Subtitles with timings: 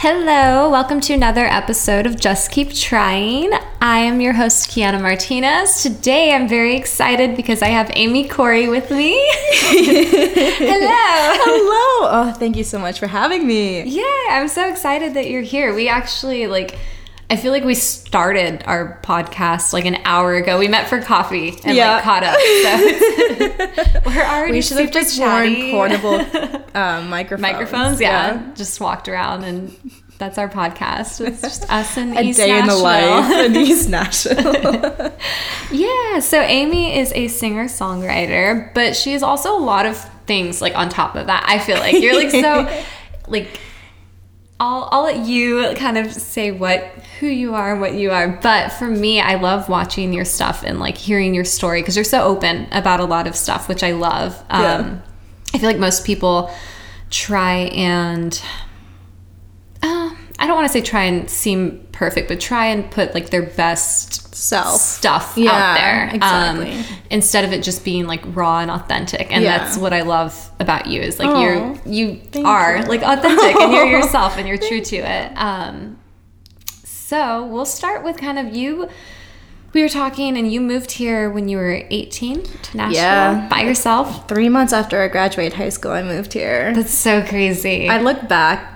[0.00, 3.50] Hello, welcome to another episode of Just Keep Trying.
[3.80, 5.82] I am your host, Kiana Martinez.
[5.82, 9.14] Today I'm very excited because I have Amy Corey with me.
[9.54, 10.86] Hello.
[10.90, 12.10] Hello.
[12.12, 13.84] Oh, thank you so much for having me.
[13.84, 15.72] Yeah, I'm so excited that you're here.
[15.72, 16.76] We actually, like,
[17.28, 20.58] I feel like we started our podcast like an hour ago.
[20.58, 21.94] We met for coffee and Yeah.
[21.96, 22.36] like caught up.
[22.38, 25.72] So we're already We should have just chatty.
[25.72, 26.20] worn portable
[26.74, 27.40] um, microphones.
[27.42, 28.00] microphones.
[28.00, 28.52] Yeah.
[28.54, 29.76] just walked around and
[30.18, 31.20] that's our podcast.
[31.26, 32.82] It's just us and A East day in the Nashville.
[32.82, 35.12] life in East Nashville.
[35.72, 40.62] Yeah, so Amy is a singer songwriter, but she is also a lot of things
[40.62, 41.44] like on top of that.
[41.48, 42.82] I feel like you're like so
[43.26, 43.58] like
[44.58, 46.80] I'll I'll let you kind of say what
[47.20, 48.28] who you are and what you are.
[48.28, 52.04] But for me, I love watching your stuff and like hearing your story because you're
[52.04, 54.34] so open about a lot of stuff, which I love.
[54.48, 54.98] Um Yeah.
[55.54, 56.50] I feel like most people
[57.10, 58.40] try and
[60.38, 63.42] I don't want to say try and seem perfect, but try and put like their
[63.42, 64.78] best Self.
[64.80, 66.14] stuff out Yeah, there.
[66.14, 66.72] exactly.
[66.72, 69.32] Um, instead of it just being like raw and authentic.
[69.32, 69.56] And Yeah.
[69.58, 72.82] that's what I love about you is like Aw, you're you are you.
[72.84, 75.32] like authentic and you're yourself and you're true to it.
[75.36, 75.98] Um,
[76.84, 78.88] so we'll start with kind of you.
[79.72, 83.46] We were talking and you moved here when you were 18 to Nashville Yeah.
[83.50, 84.26] by yourself.
[84.28, 86.72] Three months after I graduated high school, I moved here.
[86.74, 87.88] That's so crazy.
[87.88, 88.75] I look back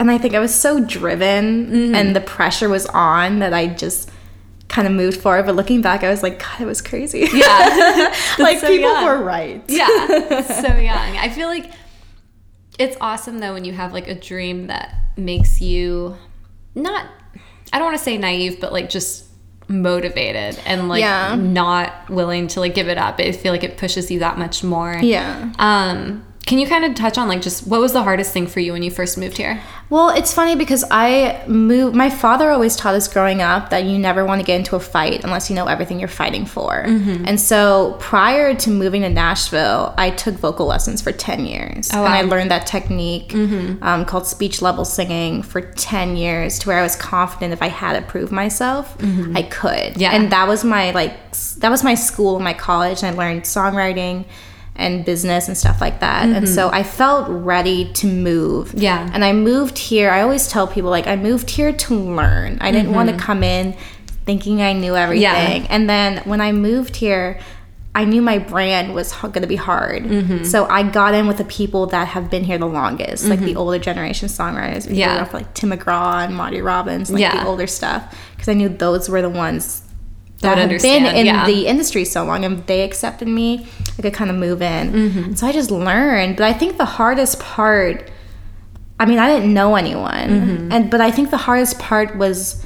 [0.00, 1.94] and I think I was so driven Mm-hmm.
[1.94, 4.10] and the pressure was on that I just
[4.68, 5.46] kind of moved forward.
[5.46, 7.28] But looking back, I was like, God, it was crazy.
[7.32, 8.12] yeah.
[8.38, 9.04] like so people young.
[9.04, 9.62] were right.
[9.68, 9.86] yeah
[10.62, 11.70] so young i feel like
[12.78, 16.16] it's awesome though when you have like a dream that makes you
[16.74, 17.06] not
[17.72, 19.26] i don't want to say naive but like just
[19.68, 21.34] motivated and like Yeah.
[21.36, 24.62] not willing to like give it up i feel like it pushes you that much
[24.64, 25.52] more Yeah.
[25.58, 28.58] um can you kind of touch on like just what was the hardest thing for
[28.58, 31.96] you when you first moved here Well, it's funny because I moved.
[31.96, 34.80] My father always taught us growing up that you never want to get into a
[34.80, 36.84] fight unless you know everything you're fighting for.
[36.86, 37.24] Mm-hmm.
[37.26, 41.90] And so prior to moving to Nashville, I took vocal lessons for 10 years.
[41.92, 42.20] Oh, And I.
[42.20, 42.30] Mm-hmm.
[42.30, 46.94] learned that technique um, called speech level singing for 10 years to where I was
[46.94, 48.96] confident if I had to prove myself,
[49.34, 49.70] I could.
[49.70, 50.00] Mm-hmm.
[50.00, 50.14] Yeah.
[50.14, 53.02] And that was my, like, that was my school, my college.
[53.02, 54.26] And I learned songwriting
[54.76, 56.28] and business and stuff like that.
[56.28, 58.68] And so I felt ready to move.
[58.68, 58.78] Mm-hmm.
[58.78, 59.10] Yeah.
[59.12, 60.10] And I moved here.
[60.10, 62.58] I always tell people like I moved here to learn.
[62.60, 63.76] I didn't want to come in
[64.24, 65.26] thinking I knew everything.
[65.28, 65.62] Mm-hmm.
[65.64, 65.66] Yeah.
[65.70, 67.40] And then when I moved here,
[67.94, 70.04] I knew my brand was going to be hard.
[70.04, 70.44] Mm-hmm.
[70.44, 73.56] So I got in with the people that have been here the longest, like the
[73.56, 74.84] older generation songwriters.
[74.86, 74.94] Mm-hmm.
[74.94, 75.28] Yeah.
[75.32, 77.42] like Tim McGraw and Marty Robbins, like Yeah.
[77.42, 79.82] the older stuff, because I knew those were the ones
[80.40, 81.44] That had been in yeah.
[81.46, 83.66] the industry so long and they accepted me
[83.98, 85.34] i could kind of move in Mm-hmm.
[85.34, 88.10] so i just learned but i think the hardest part
[88.98, 90.72] i mean i didn't know anyone Mm-hmm.
[90.72, 92.64] and but i think the hardest part was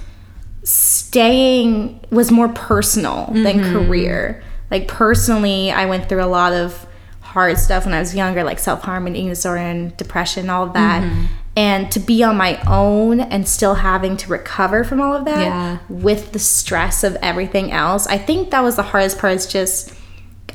[0.63, 3.73] staying was more personal than Mm-hmm.
[3.87, 6.87] career like personally i went through a lot of
[7.21, 10.73] hard stuff when i was younger like self-harm and eating disorder and depression all of
[10.75, 11.25] that Mm-hmm.
[11.57, 15.41] And to be on my own and still having to recover from all of that
[15.45, 15.79] Yeah.
[15.89, 18.07] with the stress of everything else.
[18.09, 19.35] I think that was the hardest part.
[19.35, 19.95] Is just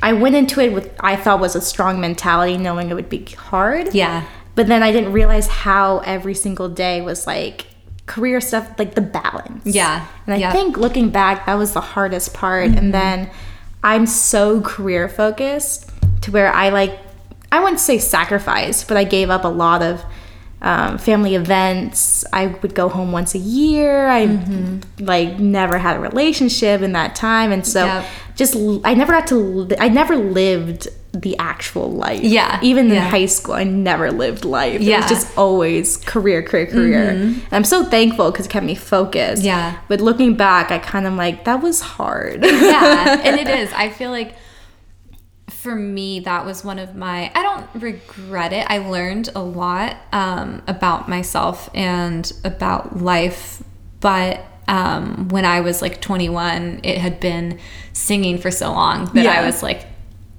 [0.02, 3.24] I went into it with I thought was a strong mentality, knowing it would be
[3.24, 3.94] hard.
[3.94, 4.24] yeah
[4.54, 7.66] But then I didn't realize how every single day was like
[8.06, 9.62] career stuff, like the balance.
[9.64, 10.06] Yeah.
[10.26, 10.52] And I Yeah.
[10.52, 12.64] think looking back, that was the hardest part.
[12.66, 12.90] And mm-hmm.
[12.90, 13.30] then
[13.82, 15.90] I'm so career focused
[16.22, 16.98] to where I like
[17.52, 20.04] I wouldn't say sacrifice, but I gave up a lot of
[20.62, 22.24] um, family events.
[22.32, 24.08] I would go home once a year.
[24.08, 24.38] I
[24.98, 28.04] like never had a relationship in that time, and so Yep.
[28.36, 29.36] just I never got to.
[29.36, 32.20] Li- I never lived the actual life.
[32.22, 34.80] Yeah, even in high school, I never lived life.
[34.80, 37.08] It was just always career, career, career.
[37.10, 39.42] And I'm so thankful because it kept me focused.
[39.42, 39.76] Yeah.
[39.88, 42.44] But looking back, I kind of like that was hard.
[42.44, 44.34] yeah and it is i feel like
[45.60, 48.64] for me that was one of my i don't regret it.
[48.68, 53.62] I learned a lot um, about myself and about life
[54.00, 57.58] but um, when i was like 21 it had been
[57.92, 59.86] singing for so long that i was like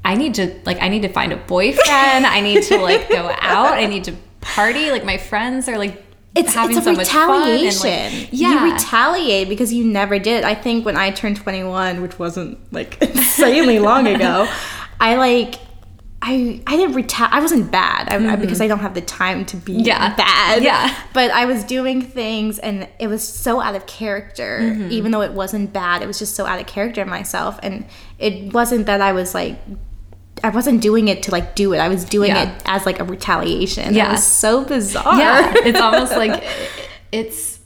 [0.03, 2.25] i need to like i need to find a boyfriend.
[2.25, 3.73] I need to like go out.
[3.73, 4.89] I need to party.
[4.89, 6.03] Like my friends are like
[6.35, 8.21] It's, having it's a so much fun and, retaliation.
[8.21, 8.65] like, yeah.
[8.65, 10.43] You retaliate because you never did.
[10.43, 14.47] I think when I turned 21, which wasn't like insanely long ago,
[15.01, 15.55] I like
[16.21, 17.33] I I didn't retaliate.
[17.33, 19.85] I wasn't bad I, I- because I don't have the time to be Mm-hmm.
[19.87, 20.15] Yeah.
[20.15, 20.63] bad.
[20.63, 20.95] Yeah.
[21.13, 24.59] But I was doing things and it was so out of character.
[24.61, 24.91] Mm-hmm.
[24.91, 27.59] Even though it wasn't bad, it was just so out of character in myself.
[27.63, 27.85] And
[28.19, 29.59] it wasn't that I was like
[30.43, 31.79] I wasn't doing it to like do it.
[31.79, 32.55] I was doing Yeah.
[32.55, 33.95] it as like a retaliation.
[33.95, 34.09] Yeah.
[34.09, 35.17] It was so bizarre.
[35.17, 36.43] yeah it's almost like
[37.11, 37.59] it's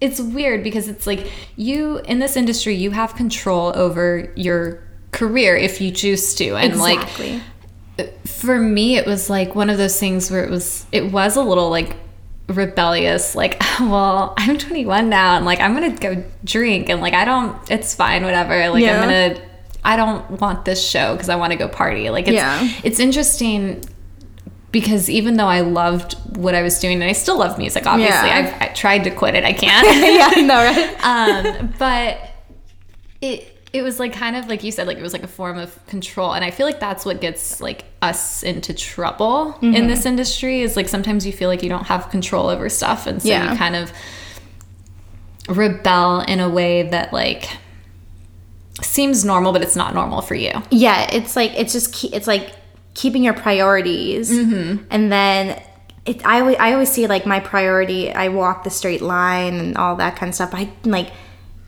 [0.00, 5.56] it's weird because it's like you in this industry you have control over your career
[5.56, 7.40] if you choose to and Exactly.
[7.98, 11.36] like for me it was like one of those things where it was it was
[11.36, 11.94] a little like
[12.48, 17.24] rebellious like well i'm 21 now and like i'm gonna go drink and like i
[17.24, 19.00] don't it's fine whatever like Yeah.
[19.00, 19.48] i'm gonna
[19.84, 22.68] i don't want this show because i want to go party like it's Yeah.
[22.82, 23.84] it's interesting
[24.72, 28.28] because even though i loved what i was doing and i still love music obviously
[28.28, 28.52] Yeah.
[28.60, 31.58] i've I tried to quit it i can't yeah, I know, right?
[31.60, 32.18] um, but
[33.20, 35.56] it it was like kind of like you said, like it was like a form
[35.58, 39.74] of control, and I feel like that's what gets like us into trouble Mm-hmm.
[39.74, 40.60] in this industry.
[40.62, 43.52] Is like sometimes you feel like you don't have control over stuff, and so Yeah.
[43.52, 43.92] you kind of
[45.48, 47.48] rebel in a way that like
[48.80, 50.52] seems normal, but it's not normal for you.
[50.70, 52.52] Yeah, it's like it's just ke- it's like
[52.94, 54.84] keeping your priorities, Mm-hmm.
[54.90, 55.62] and then
[56.04, 56.24] it.
[56.26, 58.12] I I always see like my priority.
[58.12, 60.50] I walk the straight line and all that kind of stuff.
[60.52, 61.10] I like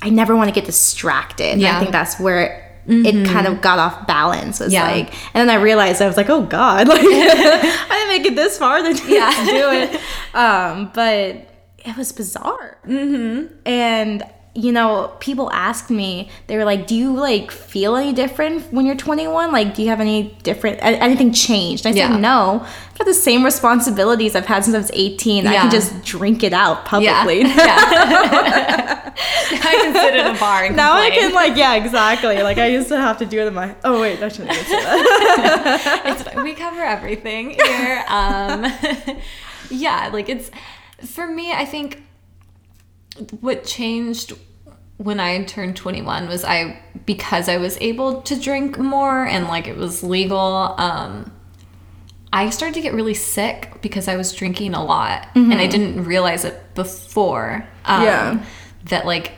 [0.04, 1.58] I never want to get distracted.
[1.58, 1.68] Yeah.
[1.68, 1.76] Mm-hmm.
[1.76, 2.60] I think that's where.
[2.86, 4.60] It kind of got off balance.
[4.60, 4.82] Was Yeah.
[4.86, 8.36] like, and then I realized I was like, "Oh God, like I didn't make it
[8.36, 9.30] this far to, Yeah.
[9.30, 10.00] to do it."
[10.34, 11.48] Um, but
[11.78, 12.76] it was bizarre.
[12.86, 13.54] Mm-hmm.
[13.64, 14.22] And
[14.56, 18.86] you know, people asked me, they were like, "Do you like feel any different when
[18.86, 19.50] you're 21?
[19.50, 22.10] Like, do you have any different anything changed?" And I Yeah.
[22.12, 25.46] said, "No, I've got the same responsibilities I've had since I was 18.
[25.46, 29.12] I can just drink it out publicly." yeah.
[29.16, 32.66] I can sit in a bar and Now I can like yeah exactly like I
[32.66, 36.54] used to have to do it in my oh wait I shouldn't say that we
[36.54, 38.04] cover everything here.
[38.08, 38.66] Um,
[39.70, 40.50] yeah, like it's
[41.06, 41.52] for me.
[41.52, 42.02] I think
[43.40, 44.32] what changed
[44.96, 49.66] when I turned 21 was I because I was able to drink more and like
[49.66, 50.74] it was legal.
[50.78, 51.32] Um,
[52.32, 56.04] I started to get really sick because I was drinking a lot and I didn't
[56.04, 57.66] realize it before.
[57.84, 58.44] Um, Yeah.
[58.86, 59.32] That like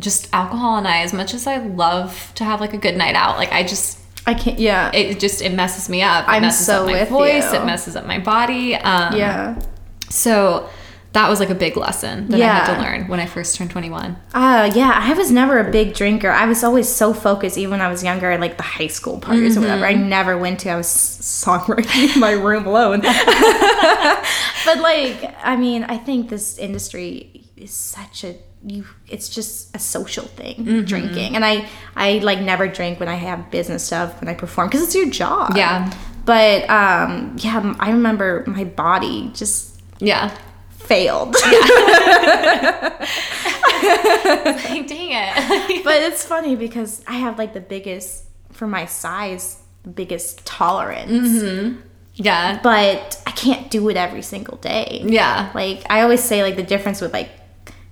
[0.00, 3.14] just alcohol and I, as much as I love to have like a good night
[3.14, 6.24] out, like I just I can't yeah it just it messes me up.
[6.26, 7.52] It I'm messes so up my with voice.
[7.52, 7.60] you.
[7.60, 8.74] It messes up my body.
[8.74, 9.60] Um, yeah
[10.08, 10.68] So
[11.14, 13.70] that was like a big lesson that I had to learn when I first turned
[13.70, 14.16] 21.
[14.34, 16.28] Uh, yeah, I was never a big drinker.
[16.28, 19.20] I was always so focused, even when I was younger, at like the high school
[19.20, 19.86] parties or whatever.
[19.86, 20.70] I never went to.
[20.70, 23.00] I was songwriting in my room alone.
[24.64, 28.34] but like, I mean, I think this industry is such a
[28.66, 28.84] you.
[29.06, 33.52] It's just a social thing, drinking, and I I like never drink when I have
[33.52, 35.56] business stuff when I perform because it's your job.
[35.56, 35.92] Yeah.
[36.24, 40.36] But um, yeah, I remember my body just Yeah.
[40.86, 41.34] Failed.
[41.44, 41.44] like,
[44.86, 45.84] dang it.
[45.84, 51.10] but it's funny because I have like the biggest for my size, the biggest tolerance.
[51.42, 51.80] Mm-hmm.
[52.14, 52.60] yeah.
[52.62, 55.02] But I can't do it every single day.
[55.04, 55.50] Yeah.
[55.54, 57.30] Like I always say like the difference with like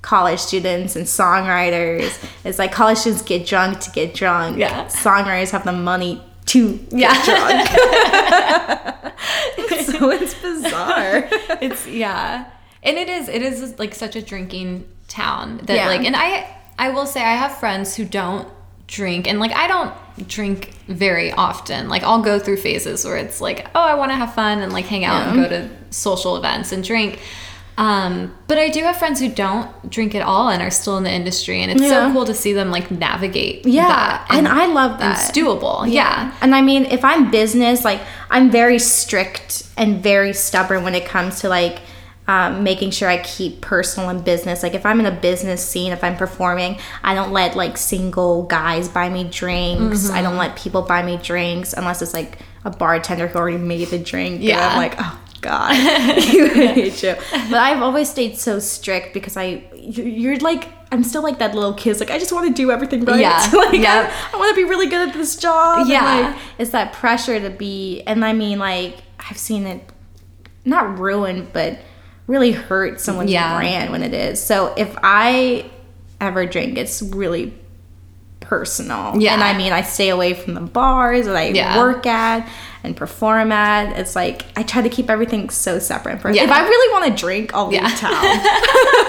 [0.03, 2.13] college students and songwriters
[2.45, 4.59] is like college students get drunk to get drunk.
[4.59, 4.87] Yeah.
[4.87, 7.13] Songwriters have the money to Yeah.
[7.15, 7.69] get drunk.
[9.87, 11.29] so it's bizarre.
[11.61, 12.47] it's yeah
[12.83, 15.87] and it is it is like such a drinking town that Yeah.
[15.89, 16.47] like and i
[16.79, 18.49] i will say i have friends who don't
[18.87, 19.93] drink and like i don't
[20.29, 24.17] drink very often like i'll go through phases where it's like oh i want to
[24.17, 27.19] have fun and like hang out and go to social events and drink
[27.79, 31.05] um but i do have friends who don't drink at all and are still in
[31.05, 32.07] the industry and it's Yeah.
[32.09, 33.89] so cool to see them like navigate Yeah.
[33.89, 35.31] that And, I love and that.
[35.31, 40.35] it's doable yeah And I mean, if I'm business, like I'm very strict and very
[40.35, 41.79] stubborn when it comes to like
[42.29, 44.63] um, making sure I keep personal and business.
[44.63, 48.45] Like if I'm in a business scene, if I'm performing, I don't let like single
[48.45, 50.09] guys buy me drinks.
[50.11, 53.89] I don't let people buy me drinks unless it's like a bartender who already made
[53.89, 54.41] the drink.
[54.41, 54.69] Yeah.
[54.69, 55.73] I'm like, oh God,
[56.33, 57.15] you hate you.
[57.33, 60.69] But I've always stayed so strict because I, you- you're like.
[60.93, 61.99] I'm still like that little kid.
[62.01, 63.19] Like I just want to do everything right.
[63.19, 63.39] Yeah.
[63.55, 64.13] like, Yep.
[64.35, 65.87] I, want to be really good at this job.
[65.89, 66.05] Yeah.
[66.33, 69.91] like, it's that pressure to be, and I mean, like, I've seen it
[70.67, 71.79] not ruin, but
[72.27, 73.57] really hurt someone's Yeah.
[73.57, 74.43] brand when it is.
[74.43, 75.67] So if I
[76.21, 77.53] ever drink, it's really
[78.41, 79.17] personal.
[79.21, 79.35] Yeah.
[79.35, 81.79] And I mean, I stay away from the bars that I Yeah.
[81.79, 82.47] work at
[82.85, 83.97] and perform at.
[83.99, 86.21] It's like, I try to keep everything so separate.
[86.21, 86.45] For Yeah.
[86.45, 87.87] If I really want to drink, I'll Yeah.
[87.87, 88.13] leave town.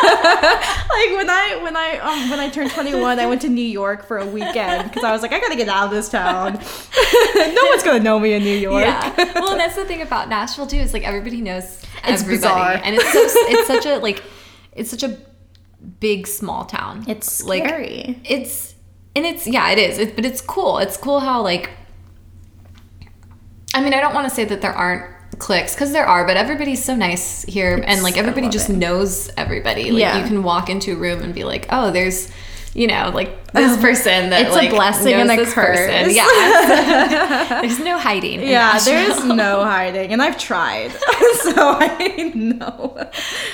[0.04, 4.06] like when I when I um, when I turned 21, I went to New York
[4.08, 6.54] for a weekend because I was like, I gotta get out of this town.
[7.36, 8.84] no one's gonna know me in New York.
[8.84, 9.14] Yeah.
[9.36, 10.78] Well, and that's the thing about Nashville too.
[10.78, 11.64] Is like everybody knows
[12.06, 12.82] It's everybody, bizarre.
[12.84, 14.24] and it's so, it's such a like
[14.74, 15.18] it's such a
[16.00, 17.06] big small town.
[17.08, 18.20] It's like scary.
[18.24, 18.76] it's
[19.16, 19.98] and it's yeah it is.
[19.98, 20.78] It, but it's cool.
[20.80, 21.70] It's cool how like
[23.74, 25.06] I mean I don't want to say that there aren't
[25.40, 28.78] cliques because there are but everybody's so nice here and like everybody just it.
[28.78, 30.20] knows everybody like Yeah.
[30.22, 32.30] you can walk into a room and be like oh there's
[32.76, 36.12] you know like this oh, person that It's a like blessing and a this person.
[36.12, 40.92] yeah there's no hiding Yeah, there's no hiding, and I've tried,
[41.42, 42.98] so I know.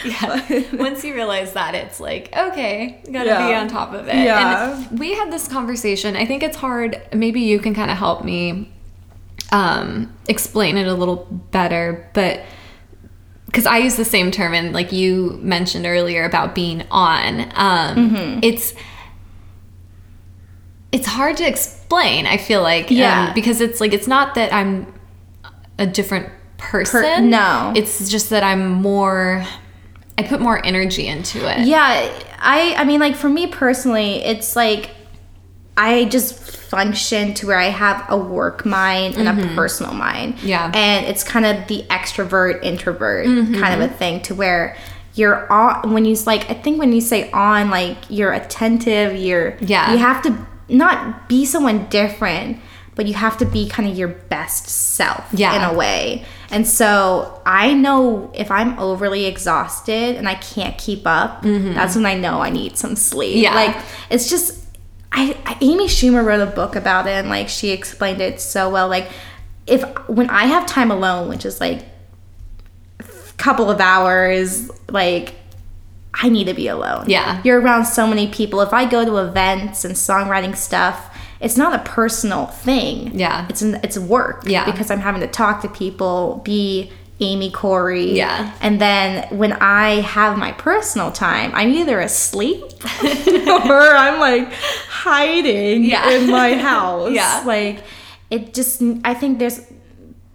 [0.05, 0.63] yeah.
[0.73, 4.15] Once you realize that, it's like, okay, gotta be on top of it.
[4.15, 4.77] Yeah.
[4.89, 6.15] And we had this conversation.
[6.15, 7.01] I think it's hard.
[7.13, 8.71] Maybe you can kind of help me
[9.51, 12.41] um, explain it a little better, but
[13.45, 18.11] because I use the same term, and like you mentioned earlier about being on, um,
[18.11, 18.39] Mm-hmm.
[18.43, 18.73] it's
[20.91, 22.25] it's hard to explain.
[22.25, 23.33] I feel like, um, Yeah.
[23.33, 24.91] because it's like it's not that I'm
[25.77, 27.29] a different person.
[27.29, 27.71] no.
[27.75, 29.45] it's just that I'm more.
[30.17, 31.65] I put more energy into it.
[31.65, 31.85] Yeah,
[32.39, 34.91] I I mean like for me personally, it's like
[35.81, 40.41] I just function to where I have a work mind and a personal mind.
[40.43, 40.71] Yeah.
[40.73, 44.75] And it's kind of the extrovert introvert kind of a thing to where
[45.15, 49.57] you're on when you like I think when you say on like you're attentive, you're
[49.61, 49.91] Yeah.
[49.91, 50.35] you have to
[50.67, 52.59] not be someone different,
[52.95, 55.55] but you have to be kind of your best self Yeah.
[55.55, 56.25] in a way.
[56.51, 62.05] And so I know if I'm overly exhausted and I can't keep up, that's when
[62.05, 63.35] I know I need some sleep.
[63.35, 63.43] Mm-hmm.
[63.43, 63.55] Yeah.
[63.55, 63.77] Like
[64.11, 64.58] it's just
[65.11, 68.69] I, I Amy Schumer wrote a book about it and like she explained it so
[68.69, 68.87] well.
[68.87, 69.09] Like
[69.67, 71.83] if when I have time alone, which is like
[72.99, 73.05] a
[73.37, 75.35] couple of hours, like
[76.13, 77.05] I need to be alone.
[77.07, 77.41] Yeah.
[77.43, 78.61] You're around so many people.
[78.61, 83.17] If I go to events and songwriting stuff, it's not a personal thing.
[83.17, 83.47] Yeah.
[83.49, 84.43] It's an, it's work.
[84.45, 84.65] Yeah.
[84.65, 88.13] Because I'm having to talk to people, be Amy Corey.
[88.13, 88.53] Yeah.
[88.61, 92.63] And then when I have my personal time, I'm either asleep
[93.03, 96.09] or I'm like hiding Yeah.
[96.11, 97.11] in my house.
[97.11, 97.43] Yeah.
[97.45, 97.83] Like
[98.29, 99.59] it just I think there's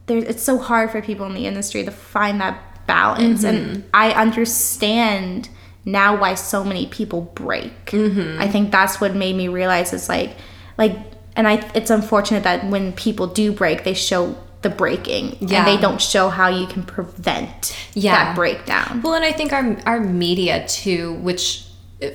[0.07, 3.57] there's it's so hard for people in the industry to find that balance Mm-hmm.
[3.73, 5.49] and I understand
[5.87, 7.87] now why so many people break.
[7.87, 8.41] Mm-hmm.
[8.41, 10.37] I think that's what made me realize it's like
[10.77, 10.97] like
[11.37, 15.59] and I it's unfortunate that when people do break they show the breaking Yeah.
[15.59, 18.13] and they don't show how you can prevent Yeah.
[18.17, 19.01] that breakdown.
[19.03, 21.65] Well, and I think our our media too, which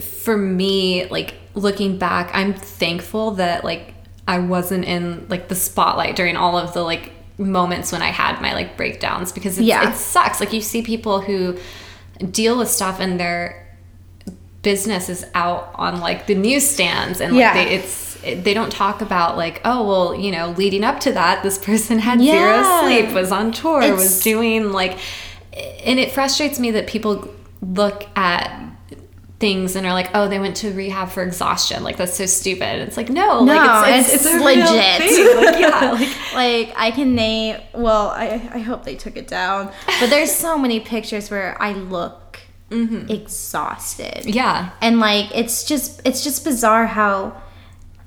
[0.01, 3.93] for me, like looking back, I'm thankful that like
[4.27, 8.41] I wasn't in like the spotlight during all of the like moments when I had
[8.41, 9.89] my like breakdowns because it's, Yeah.
[9.89, 10.39] it sucks.
[10.41, 11.57] Like you see people who
[12.31, 13.65] deal with stuff and their
[14.61, 17.53] business is out on like the newsstands and like Yeah.
[17.53, 21.11] they, it's it- they don't talk about like oh well you know leading up to
[21.11, 22.63] that this person had Yeah.
[22.63, 24.97] zero sleep was on tour was doing like
[25.85, 27.29] and it frustrates me that people
[27.61, 28.65] look at
[29.39, 32.81] things and are like oh they went to rehab for exhaustion like that's so stupid
[32.81, 34.65] it's like no, No, like it's, it's it's, real legit.
[35.37, 39.71] like yeah like like I can name well, I I hope they took it down.
[39.99, 43.09] But there's so many pictures where I look mm-hmm.
[43.09, 44.25] exhausted.
[44.25, 47.41] yeah And like it's just it's just bizarre how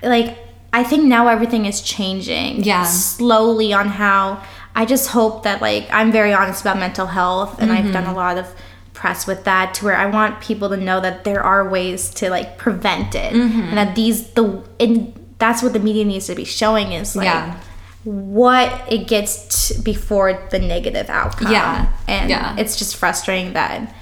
[0.02, 0.38] like
[0.72, 2.64] I think now everything is changing.
[2.64, 2.84] Yeah.
[2.84, 4.42] Slowly on how
[4.74, 7.92] I just hope that like I'm very honest about mental health and I've Mm-hmm.
[7.92, 8.46] done a lot of
[8.94, 12.30] press with that to where I want people to know that there are ways to
[12.30, 13.60] like prevent it Mm-hmm.
[13.60, 17.24] and that these the and that's what the media needs to be showing is like
[17.26, 17.58] Yeah.
[18.04, 21.52] what it gets t- before the negative outcome.
[21.52, 21.92] Yeah.
[22.08, 22.56] And Yeah.
[22.58, 23.94] it's just frustrating that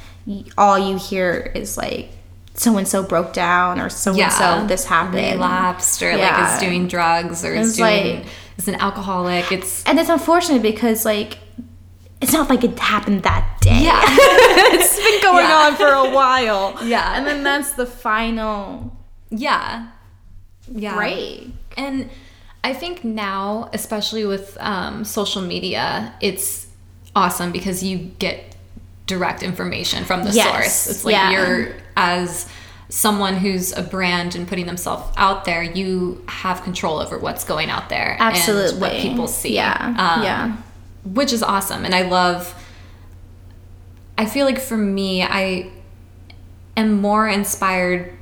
[0.57, 2.11] all you hear is like
[2.61, 5.15] so and so broke down or so and so this happened.
[5.41, 8.27] relapsed or like is doing drugs or is doing like-
[8.59, 11.39] is an alcoholic it's And it's unfortunate because like
[12.21, 13.81] it's not like it happened that day.
[13.83, 15.67] yeah it's been going Yeah.
[15.67, 16.77] on for a while.
[16.85, 17.17] Yeah.
[17.17, 18.95] And then that's the final
[19.31, 19.89] yeah
[20.71, 21.49] yeah break.
[21.79, 22.11] And
[22.63, 26.67] I think now, especially with um, social media, it's
[27.17, 28.55] awesome because you get
[29.07, 30.91] direct information from the Yes, source.
[30.91, 31.31] It's like yeah.
[31.31, 32.49] you're, as
[32.89, 37.71] someone who's a brand and putting themselves out there, you have control over what's going
[37.71, 38.73] out there Absolutely.
[38.73, 39.55] and what people see.
[39.55, 39.87] Yeah.
[39.99, 40.57] Um, yeah.
[41.05, 41.85] Which is awesome.
[41.85, 42.55] And I love,
[44.19, 45.71] I feel like for me, I
[46.77, 48.13] am more inspired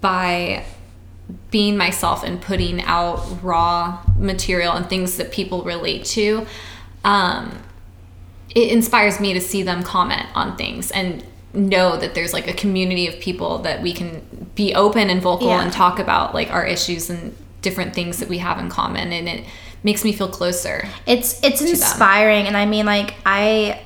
[0.00, 0.64] by
[1.50, 6.46] being myself and putting out raw material and things that people relate to
[7.04, 7.58] um,
[8.54, 11.24] it inspires me to see them comment on things and
[11.54, 15.48] know that there's like a community of people that we can be open and vocal
[15.48, 15.62] Yeah.
[15.62, 19.28] and talk about like our issues and different things that we have in common and
[19.28, 19.44] it
[19.82, 23.80] makes me feel closer it's it's inspiring and i mean like i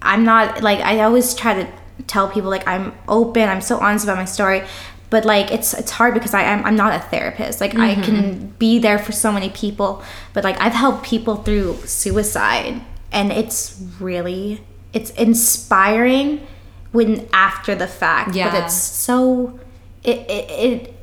[0.00, 1.68] i'm not like i always try to
[2.06, 4.62] tell people like i'm open i'm so honest about my story
[5.10, 7.60] but like it's it's hard because i am i'm not a therapist.
[7.60, 8.46] Like i can mm-hmm.
[8.58, 10.02] be there for so many people
[10.32, 12.80] but like i've helped people through suicide
[13.12, 14.62] and it's really
[14.92, 16.46] it's inspiring
[16.92, 18.50] when after the fact Yeah.
[18.50, 19.58] but it's so
[20.04, 20.94] it, it, it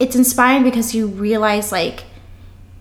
[0.00, 2.04] it's inspiring because you realize like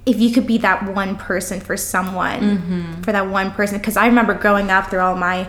[0.06, 3.02] if you could be that one person for someone Mm-hmm.
[3.02, 5.48] for that one person because i remember growing up through all my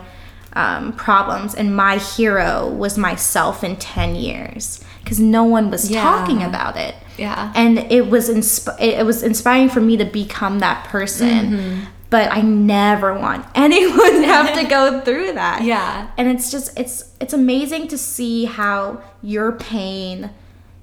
[0.55, 6.02] um, problems and my hero was myself in 10 years because no one was Yeah.
[6.02, 7.52] talking about it Yeah.
[7.55, 11.85] and it was insp- it was inspiring for me to become that person Mm-hmm.
[12.11, 16.11] But i never want anyone to have to go through that Yeah.
[16.17, 20.31] and it's just it's it's amazing to see how your pain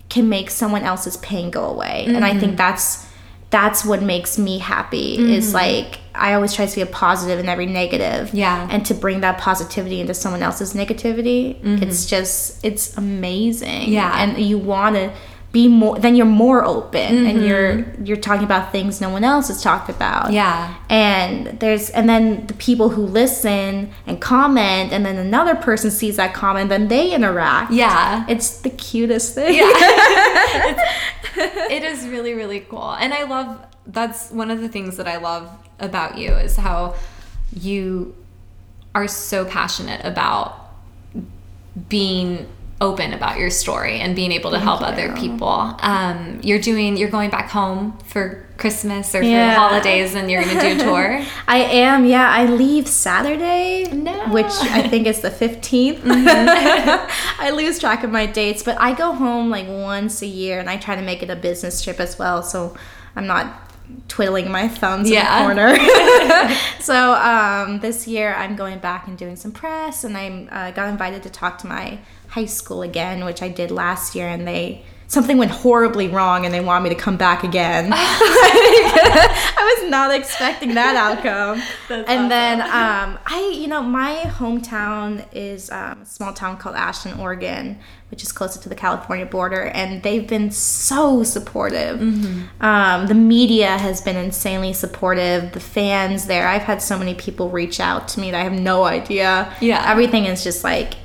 [0.09, 2.39] can make someone else's pain go away and i Mm-hmm.
[2.39, 3.05] think that's
[3.51, 7.47] that's what makes me happy is like i always try to be a positive in
[7.47, 8.67] every negative Yeah.
[8.69, 13.93] and to bring that positivity into someone else's negativity it's just it's amazing Mm-hmm.
[13.93, 14.21] Yeah.
[14.23, 15.13] and you want to
[15.59, 17.47] be more then you're more open and Mm-hmm.
[17.47, 17.73] you're
[18.07, 20.73] you're talking about things no one else has talked about Yeah.
[20.89, 23.69] and there's and then the people who listen
[24.07, 28.25] and comment and then another person sees that comment then they interact Yeah.
[28.27, 29.65] it's the cutest thing yeah
[31.77, 33.47] it is really really cool and i love
[33.87, 35.47] that's one of the things that i love
[35.79, 36.95] about you is how
[37.69, 38.13] you
[38.93, 40.47] are so passionate about
[41.89, 42.47] being
[42.81, 45.75] open about your story and being able to help other people.
[45.79, 50.41] Um, you're doing you're going back home for christmas or for the holidays and you're
[50.43, 51.21] gonna do a tour?
[51.47, 52.29] I am yeah.
[52.29, 54.11] I leave saturday No.
[54.11, 54.31] Mm-hmm.
[54.31, 59.11] which i think is the 15th i lose track of my dates but i go
[59.11, 62.17] home like once a year and i try to make it a business trip as
[62.17, 62.75] well so
[63.17, 63.64] i'm not
[64.07, 65.49] twiddling my thumbs Yeah.
[65.49, 70.17] in the corner so um, this year i'm going back and doing some press and
[70.17, 71.99] i uh, got invited to talk to my
[72.29, 76.53] high school again which i did last year and they something went horribly wrong and
[76.53, 77.91] they want me to come back again.
[77.93, 81.61] I was not expecting that outcome.
[81.87, 86.75] That's and then um, i you know my hometown is um, a small town called
[86.75, 87.77] ashland oregon
[88.09, 91.99] which is closer to the california border and they've been so supportive.
[91.99, 92.63] Mm-hmm.
[92.63, 95.51] um, the media has been insanely supportive.
[95.51, 98.53] The fans there i've had so many people reach out to me that i have
[98.53, 99.53] no idea.
[99.61, 99.83] Yeah.
[99.89, 100.95] everything is just like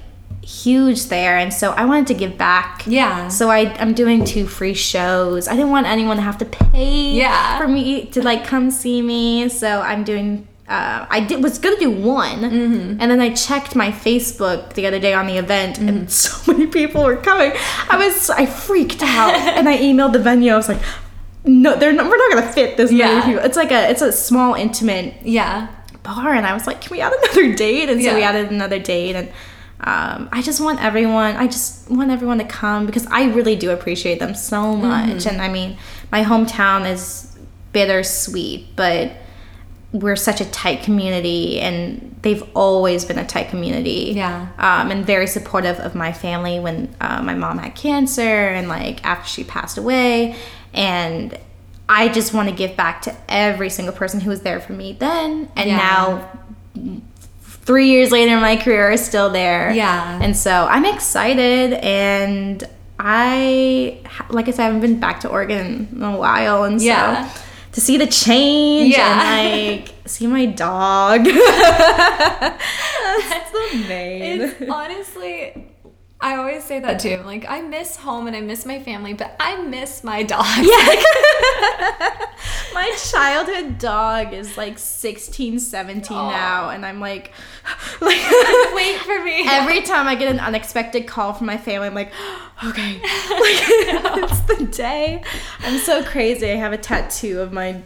[0.42, 3.28] huge there and so i wanted to give back Yeah.
[3.28, 7.12] so I, i'm doing two free shows i didn't want anyone to have to pay
[7.12, 7.58] Yeah.
[7.58, 11.80] for me to like come see me so i'm doing uh, I did was gonna
[11.80, 13.00] do one, Mm-hmm.
[13.00, 16.68] and then I checked my Facebook the other day on the event, and so many
[16.68, 17.50] people were coming.
[17.88, 20.52] I was I freaked out, and I emailed the venue.
[20.52, 20.80] I was like,
[21.44, 23.06] "No, they're not, we're not gonna fit this Yeah.
[23.18, 25.66] many people." It's like a it's a small intimate yeah
[26.04, 27.88] bar and I was like, can we add another date?
[27.90, 29.28] And so we added another date and
[29.82, 33.70] um, I just want everyone I just want everyone to come because I really do
[33.70, 35.26] appreciate them so much.
[35.26, 35.78] And I mean
[36.12, 37.38] my hometown is
[37.72, 39.12] bittersweet, but
[39.92, 44.12] we're such a tight community and they've always been a tight community.
[44.14, 44.48] Yeah.
[44.58, 49.04] Um, and very supportive of my family when uh, my mom had cancer and like
[49.04, 50.36] after she passed away.
[50.74, 51.36] And
[51.88, 54.92] I just want to give back to every single person who was there for me
[54.92, 55.50] then.
[55.56, 55.76] And Yeah.
[55.76, 57.02] now,
[57.70, 59.70] three years later, my career is still there.
[59.70, 60.18] Yeah.
[60.20, 61.74] And so I'm excited.
[61.74, 62.64] And
[62.98, 66.64] I, like I said, I haven't been back to Oregon in a while.
[66.64, 67.28] And Yeah.
[67.28, 67.40] so
[67.74, 69.38] to see the change Yeah.
[69.38, 71.24] and like see my dog.
[71.24, 72.58] That's
[73.52, 74.40] the main.
[74.40, 75.68] It's honestly,
[76.22, 77.16] I always say that too.
[77.24, 80.44] Like, I miss home and I miss my family, but I miss my dog.
[80.58, 81.02] Yeah.
[82.74, 87.32] my childhood dog is like 16, 17 now, and I'm like,
[88.00, 88.18] like
[88.74, 89.46] Wait for me.
[89.48, 92.12] every time I get an unexpected call from my family, I'm like,
[92.64, 93.60] okay, like,
[94.22, 95.22] it's the day.
[95.60, 96.50] I'm so crazy.
[96.50, 97.82] I have a tattoo of my,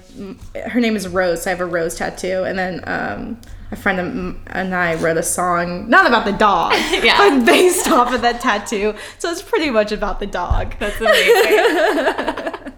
[0.67, 1.43] her name is Rose.
[1.43, 3.41] So I have a rose tattoo, and then um,
[3.75, 7.19] a friend of m- and I wrote a song, not about the dog, Yeah.
[7.19, 8.95] but based off of that tattoo.
[9.19, 10.75] So it's pretty much about the dog.
[10.79, 11.15] That's amazing.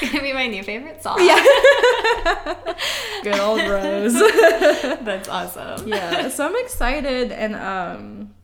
[0.00, 1.18] it's gonna be my new favorite song.
[1.20, 1.42] Yeah.
[3.22, 4.12] Good old Rose.
[4.12, 5.88] That's awesome.
[5.88, 8.34] yeah, so I'm excited, and um,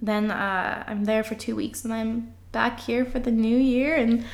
[0.00, 3.94] then uh, I'm there for two weeks, and I'm back here for the new year,
[3.96, 4.24] and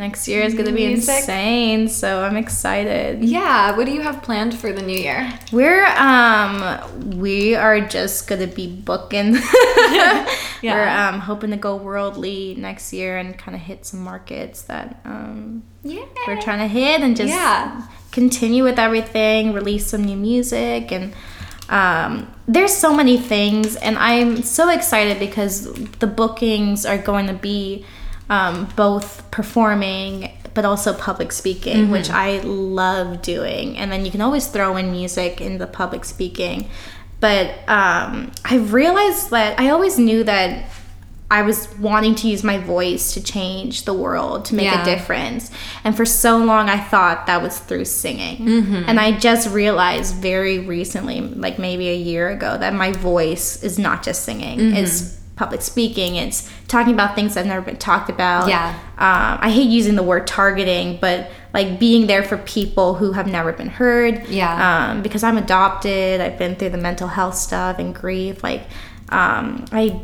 [0.00, 1.14] next year is gonna be Music.
[1.18, 1.86] insane.
[1.88, 3.22] So I'm excited.
[3.22, 3.76] Yeah.
[3.76, 5.32] What do you have planned for the new year?
[5.52, 9.38] We're um, we are just gonna be booking.
[10.62, 10.74] Yeah.
[10.74, 15.00] We're um, hoping to go worldly next year and kind of hit some markets that
[15.06, 16.04] um, Yeah.
[16.26, 17.80] we're trying to hit and just Yeah.
[18.12, 21.14] continue with everything, release some new music, and
[21.70, 23.74] um, there's so many things.
[23.76, 25.64] And I'm so excited because
[26.00, 27.86] the bookings are going to be
[28.30, 33.76] um, both performing, but also public speaking, which I love doing.
[33.76, 36.68] And then you can always throw in music in the public speaking.
[37.20, 40.70] But um, I realized that I always knew that
[41.32, 44.82] I was wanting to use my voice to change the world, to make Yeah.
[44.82, 45.50] a difference.
[45.84, 48.48] And for so long, I thought that was through singing.
[48.88, 53.78] And I just realized very recently, like maybe a year ago, that my voice is
[53.78, 58.10] not just singing, it's public speaking, it's talking about things that have never been talked
[58.10, 58.46] about.
[58.46, 58.78] Yeah.
[58.98, 63.26] Um, I hate using the word targeting, but like being there for people who have
[63.26, 64.28] never been heard.
[64.28, 64.90] Yeah.
[64.90, 68.44] Um, because I'm adopted, I've been through the mental health stuff and grief.
[68.44, 68.64] Like,
[69.08, 70.02] um, I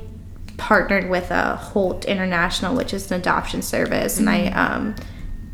[0.56, 4.94] partnered with a Holt International, which is an adoption service, and I um,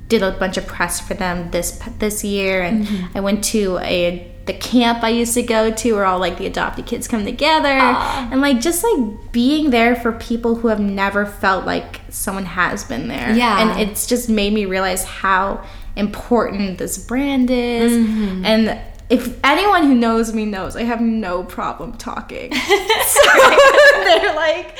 [0.06, 2.62] did a bunch of press for them this this year.
[2.62, 6.38] And I went to a the camp I used to go to, where all like
[6.38, 10.80] the adopted kids come together, and like just like being there for people who have
[10.80, 13.34] never felt like someone has been there.
[13.34, 13.60] Yeah.
[13.60, 15.64] and it's just made me realize how
[15.96, 18.44] important this brand is, mm-hmm.
[18.44, 18.80] and.
[19.10, 22.50] If anyone who knows me knows, I have no problem talking.
[22.54, 22.60] so
[24.04, 24.74] they're like,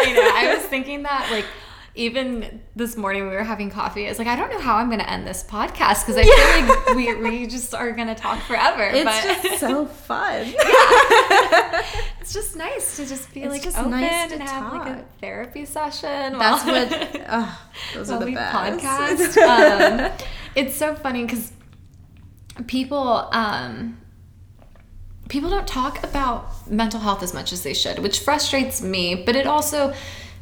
[0.00, 0.30] I know.
[0.34, 1.44] I was thinking that like
[1.96, 4.04] even this morning we were having coffee.
[4.06, 6.66] It's like I don't know how I'm going to end this podcast because I feel
[6.66, 8.82] like we we just are going to talk forever.
[8.82, 10.46] it's but just so fun.
[10.46, 11.86] yeah.
[12.20, 14.88] it's just nice to just be It's like just open nice to and have like
[14.88, 16.36] a therapy session.
[16.38, 17.20] That's while- what.
[17.28, 17.60] Oh,
[17.94, 18.84] those are the we best.
[18.84, 20.10] podcast.
[20.10, 20.12] um,
[20.56, 21.52] it's so funny because
[22.66, 23.98] people um,
[25.28, 29.14] people don't talk about mental health as much as they should, which frustrates me.
[29.14, 29.94] But it also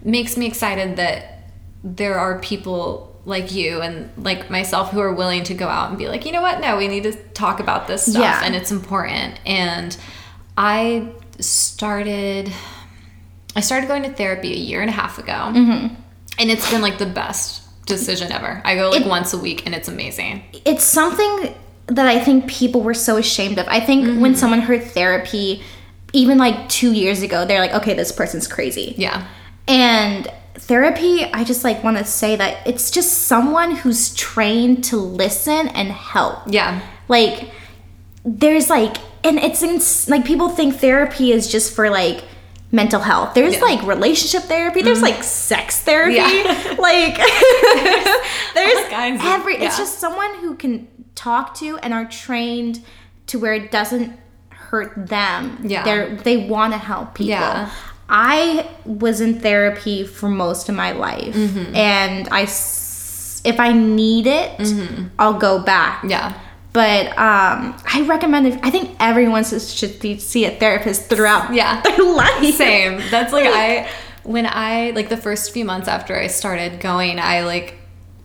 [0.03, 1.42] makes me excited that
[1.85, 5.99] there are people like you and like myself who are willing to go out and
[5.99, 6.61] be like, you know what?
[6.61, 8.41] No, we need to talk about this stuff, Yeah.
[8.45, 9.39] and it's important.
[9.47, 9.97] And
[10.57, 11.09] I
[11.41, 12.53] started.
[13.55, 15.95] I started going to therapy a year and a half ago, Mm-hmm.
[16.39, 18.63] and it's been like the best decision ever.
[18.65, 20.43] I go like once a week, and it's amazing.
[20.65, 21.55] it's something
[21.87, 23.67] that I think people were so ashamed of.
[23.69, 24.21] I think Mm-hmm.
[24.21, 25.63] when someone heard therapy,
[26.15, 28.95] even like two years ago, they're like, okay, this person's crazy.
[28.97, 29.27] Yeah,
[29.69, 34.97] And therapy, I just like want to say that it's just someone who's trained to
[34.97, 36.41] listen and help.
[36.47, 37.51] yeah, Like,
[38.25, 42.25] there's like, and it's ins- like people think therapy is just for like
[42.71, 43.35] mental health.
[43.35, 43.61] There's Yeah.
[43.61, 44.83] Like relationship therapy.
[44.83, 45.15] There's mm-hmm.
[45.17, 46.17] like sex therapy.
[46.17, 46.77] Yeah.
[46.79, 47.17] Like,
[48.55, 49.59] there's of- every.
[49.59, 49.67] yeah.
[49.67, 52.81] It's just someone who can talk to and are trained
[53.27, 54.19] to where it doesn't
[54.51, 55.59] hurt them.
[55.63, 55.85] Yeah.
[55.85, 57.31] They're they want to help people.
[57.31, 57.71] Yeah.
[58.15, 61.75] I was in therapy for most of my life, Mm-hmm.
[61.75, 64.61] and I, if I need it,
[65.19, 66.01] I'll go back.
[66.01, 66.11] Mm-hmm.
[66.11, 66.39] yeah.
[66.75, 68.47] But um, I recommend.
[68.63, 71.81] I think everyone should should see a therapist throughout Yeah.
[71.85, 72.55] their life.
[72.55, 73.01] Same.
[73.11, 73.89] That's like I
[74.25, 77.77] when I like the first few months after I started going, I like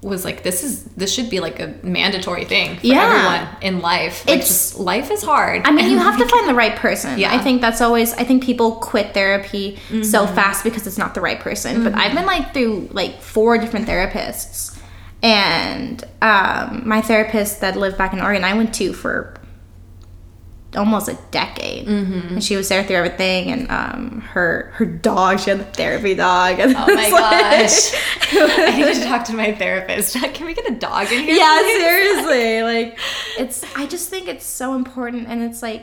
[0.08, 3.04] was like this is this should be like a mandatory thing for Yeah.
[3.04, 4.26] everyone in life.
[4.28, 5.62] Like It's- just life is hard.
[5.66, 7.18] I mean, you have to find the right person.
[7.20, 7.34] Yeah.
[7.34, 8.14] I think that's always.
[8.14, 10.36] I think people quit therapy so Mm-hmm.
[10.36, 11.84] fast because it's not the right person.
[11.84, 14.78] But I've been like through like four different therapists,
[15.24, 19.34] and um, my therapist that lived back in Oregon, I went to for
[20.78, 22.28] almost a decade, Mm-hmm.
[22.36, 23.52] and she was there through everything.
[23.52, 26.60] And um, her her dog, she had a therapy dog.
[26.60, 27.92] And Oh my gosh.
[28.32, 30.14] I need to talk to my therapist.
[30.34, 31.36] Can we get a dog in here?
[31.36, 31.82] yeah please?
[31.82, 33.00] seriously like
[33.38, 35.82] it's i just think it's so important and it's like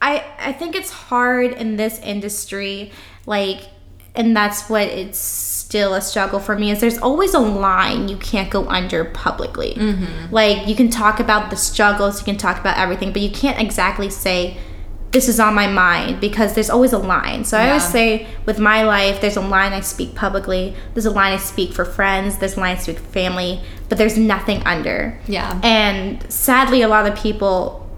[0.00, 2.90] i i think it's hard in this industry
[3.26, 3.68] like
[4.14, 5.18] and that's what it's
[5.72, 9.74] still a struggle for me is there's always a line you can't go under publicly.
[10.30, 13.58] Like you can talk about the struggles you can talk about everything but you can't
[13.58, 14.58] exactly say
[15.12, 17.46] this is on my mind because there's always a line.
[17.46, 21.10] So i always say with my life there's a line i speak publicly there's a
[21.10, 24.62] line i speak for friends there's a line i speak for family but there's nothing
[24.64, 25.18] under.
[25.26, 25.58] Yeah.
[25.62, 27.88] and sadly a lot of people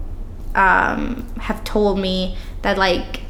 [0.55, 3.24] um, have told me that like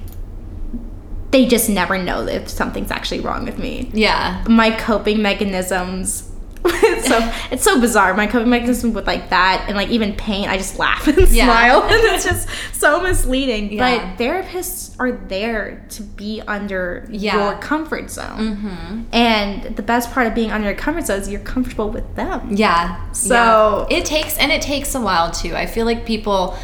[1.35, 4.41] they just never know if something's actually wrong with me Yeah.
[4.47, 6.31] my coping mechanisms
[6.67, 7.19] it's so
[7.51, 10.79] it's so bizarre my coping mechanism with like that and like even pain i just
[10.79, 11.45] laugh and Yeah.
[11.45, 13.83] smile and it's just so misleading Yeah.
[14.15, 17.35] but therapists are there to be under Yeah.
[17.35, 19.01] your comfort zone mm-hmm.
[19.13, 22.47] and the best part of being under your comfort zone is you're comfortable with them
[22.55, 23.11] Yeah.
[23.11, 25.53] So- it takes and it takes a while too.
[25.55, 26.57] I feel like people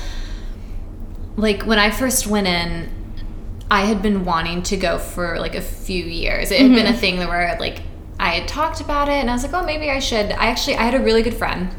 [1.36, 2.90] like when I first went in,
[3.72, 6.52] I had been wanting to go for like a few years.
[6.52, 7.82] It had been a thing where like
[8.20, 10.32] I had talked about it and I was like, oh maybe I should.
[10.34, 11.70] I actually I had a really good friend.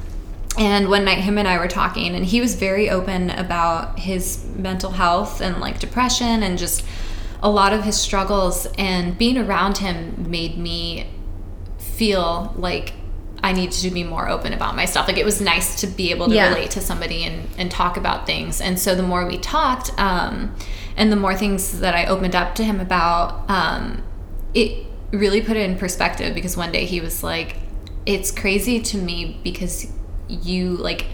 [0.58, 4.42] And one night him and I were talking and he was very open about his
[4.56, 6.82] mental health and like depression and just
[7.42, 11.08] a lot of his struggles and being around him made me
[11.78, 12.94] feel like
[13.42, 15.08] I needed to be more open about my stuff.
[15.08, 16.48] Like it was nice to be able to Yeah.
[16.48, 18.60] relate to somebody and, and talk about things.
[18.60, 20.54] And so the more we talked, um,
[20.96, 24.02] and the more things that I opened up to him about, um,
[24.54, 27.56] it really put it in perspective because one day he was like,
[28.06, 29.86] It's crazy to me because
[30.28, 31.06] you like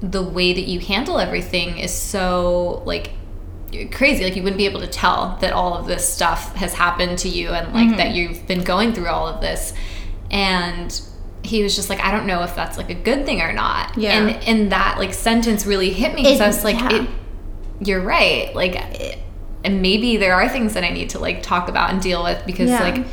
[0.00, 3.10] the way that you handle everything is so like
[3.90, 7.18] crazy like you wouldn't be able to tell that all of this stuff has happened
[7.18, 9.72] to you and like that you've been going through all of this
[10.30, 11.00] and
[11.42, 13.96] he was just like i don't know if that's like a good thing or not
[13.96, 14.12] Yeah.
[14.12, 17.02] and and that like sentence really hit me because i was like yeah.
[17.02, 17.10] it,
[17.80, 19.18] you're right like it,
[19.64, 22.44] and maybe there are things that i need to like talk about and deal with
[22.46, 22.80] because Yeah.
[22.82, 23.04] like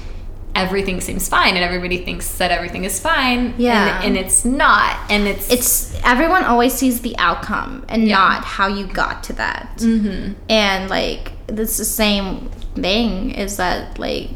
[0.55, 3.97] everything seems fine and everybody thinks that everything is fine Yeah.
[3.97, 8.15] and, and it's not and it's it's everyone always sees the outcome and Yeah.
[8.17, 10.33] not how you got to that mm-hmm.
[10.49, 14.29] and like it's the same thing is that like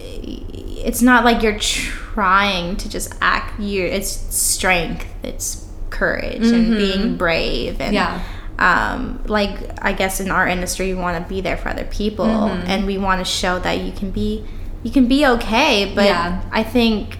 [0.00, 7.16] it's not like you're trying to just act you it's strength it's courage and being
[7.16, 8.20] brave and Yeah.
[8.58, 12.24] Um, like I guess in our industry, we want to be there for other people,
[12.26, 14.44] and we want to show that you can be
[14.82, 15.92] you can be okay.
[15.94, 16.42] But Yeah.
[16.50, 17.18] I think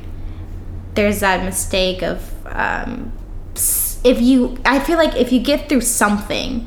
[0.95, 3.13] there's that mistake of um,
[4.05, 4.57] if you.
[4.65, 6.67] I feel like if you get through something,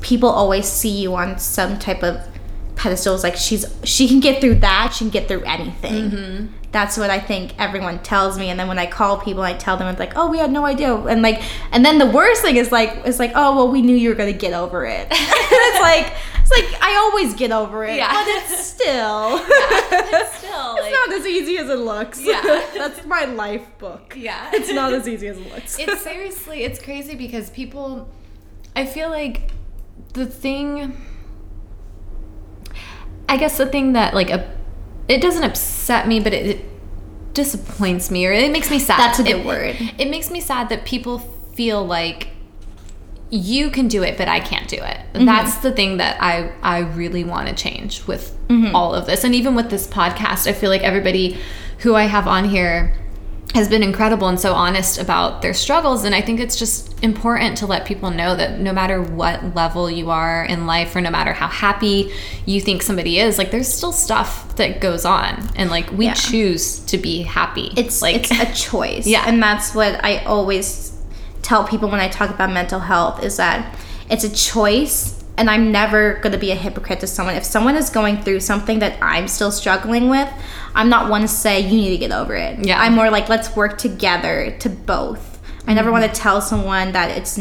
[0.00, 2.26] people always see you on some type of
[2.76, 3.22] pedestals.
[3.22, 4.92] Like she's she can get through that.
[4.94, 6.10] She can get through anything.
[6.72, 9.76] That's what I think everyone tells me, and then when I call people, I tell
[9.76, 12.54] them it's like, "Oh, we had no idea," and like, and then the worst thing
[12.56, 15.80] is like, it's like, "Oh, well, we knew you were gonna get over it." it's
[15.80, 18.12] like, it's like I always get over it, Yeah.
[18.12, 19.40] but it's still,
[20.12, 22.20] It's still it's not as easy as it looks.
[22.22, 22.40] Yeah.
[22.76, 24.14] that's my life book.
[24.16, 25.76] yeah It's not as easy as it looks.
[25.78, 28.08] it's seriously it's crazy because people
[28.76, 29.50] i feel like
[30.12, 30.96] the thing
[33.28, 34.48] i guess the thing that like a,
[35.10, 36.64] it doesn't upset me but it, it
[37.34, 39.76] disappoints me or it makes me sad That's a good It- word.
[39.98, 41.18] it, makes me sad that people
[41.54, 42.28] feel like
[43.30, 45.24] you can do it but i can't do it Mm-hmm.
[45.24, 48.74] that's the thing that i i really want to change with Mm-hmm.
[48.74, 51.38] all of this and even with this podcast i feel like everybody
[51.78, 52.96] who i have on here
[53.54, 57.56] has been incredible and so honest about their struggles and i think it's just important
[57.58, 61.10] to let people know that no matter what level you are in life or no
[61.10, 62.12] matter how happy
[62.46, 66.14] you think somebody is like there's still stuff that goes on and like we Yeah.
[66.14, 69.24] choose to be happy it's like it's a choice Yeah.
[69.26, 70.96] and that's what i always
[71.42, 73.74] tell people when i talk about mental health is that
[74.08, 77.74] it's a choice and i'm never going to be a hypocrite to someone if someone
[77.74, 80.28] is going through something that i'm still struggling with
[80.74, 82.80] i'm not one to say you need to get over it Yeah.
[82.80, 86.22] i'm more like let's work together to both i never want to mm-hmm.
[86.22, 87.38] tell someone that it's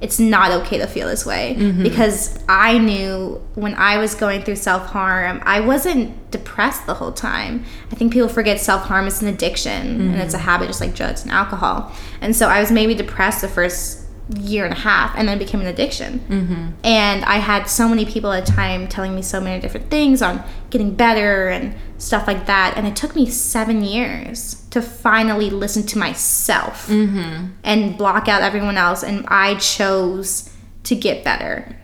[0.00, 1.82] it's not okay to feel this way mm-hmm.
[1.82, 7.10] because I knew when I was going through self harm, I wasn't depressed the whole
[7.10, 7.64] time.
[7.90, 10.46] I think people forget self harm is an addiction and it's a mm-hmm.
[10.46, 11.92] habit just like drugs and alcohol.
[12.20, 13.97] And so I was maybe depressed the first
[14.36, 16.20] year and a half and then it became an addiction.
[16.20, 16.68] Mm-hmm.
[16.84, 20.20] And I had so many people at a time telling me so many different things
[20.20, 22.74] on getting better and stuff like that.
[22.76, 27.52] And it took me seven years to finally listen to myself mm-hmm.
[27.64, 29.02] and block out everyone else.
[29.02, 31.76] And I chose to get better.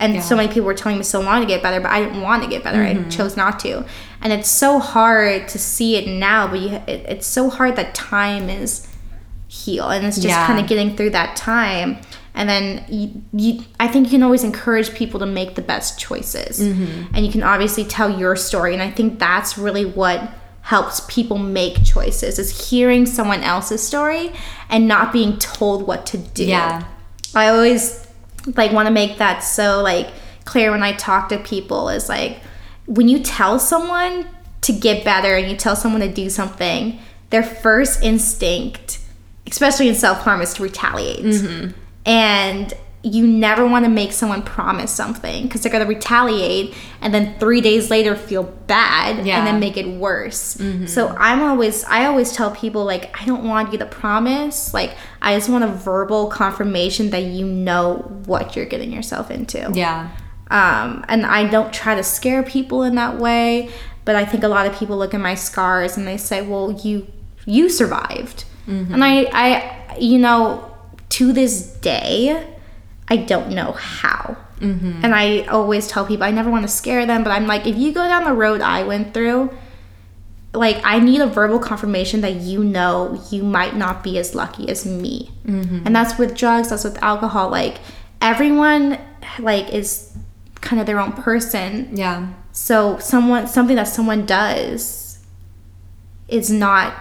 [0.00, 2.22] And so many people were telling me so long to get better, but I didn't
[2.22, 2.82] want to get better.
[2.82, 3.08] I mm-hmm.
[3.08, 3.84] chose not to.
[4.20, 7.94] And it's so hard to see it now, but you, it, it's so hard that
[7.94, 8.88] time is
[9.52, 10.46] heal and it's just Yeah.
[10.46, 11.98] kind of getting through that time
[12.34, 16.00] and then you, you i think you can always encourage people to make the best
[16.00, 17.14] choices Mm-hmm.
[17.14, 20.30] and you can obviously tell your story and i think that's really what
[20.62, 24.32] helps people make choices is hearing someone else's story
[24.70, 26.84] and not being told what to do Yeah.
[27.34, 28.06] i always
[28.56, 30.08] like want to make that so like
[30.46, 32.38] clear when i talk to people is like
[32.86, 34.26] when you tell someone
[34.62, 38.98] to get better and you tell someone to do something their first instinct
[39.52, 41.24] especially in self-harm is to retaliate.
[42.04, 42.72] And
[43.04, 47.36] you never want to make someone promise something because they're going to retaliate and then
[47.40, 49.38] three days later feel bad Yeah.
[49.38, 50.56] and then make it worse.
[50.86, 54.72] So i'm always i always tell people like i don't want you to promise.
[54.72, 59.68] Like i just want a verbal confirmation that you know what you're getting yourself into.
[59.74, 60.10] Yeah.
[60.50, 63.70] Um, and I don't try to scare people in that way.
[64.04, 66.72] But I think a lot of people look at my scars and they say, "Well,
[66.84, 67.06] you
[67.46, 68.94] you survived," Mm-hmm.
[68.94, 70.70] and I I you know
[71.10, 72.48] to this day
[73.08, 74.36] I don't know how.
[74.60, 75.04] Mm-hmm.
[75.04, 77.76] And I always tell people I never want to scare them, but I'm like, if
[77.76, 79.50] you go down the road I went through,
[80.54, 84.68] like I need a verbal confirmation that you know you might not be as lucky
[84.68, 85.30] as me.
[85.46, 85.84] Mm-hmm.
[85.84, 87.50] And that's with drugs, that's with alcohol.
[87.50, 87.78] Like
[88.20, 88.98] everyone
[89.38, 90.16] like is
[90.60, 91.90] kind of their own person.
[91.96, 95.18] yeah So someone something that someone does
[96.28, 96.94] is not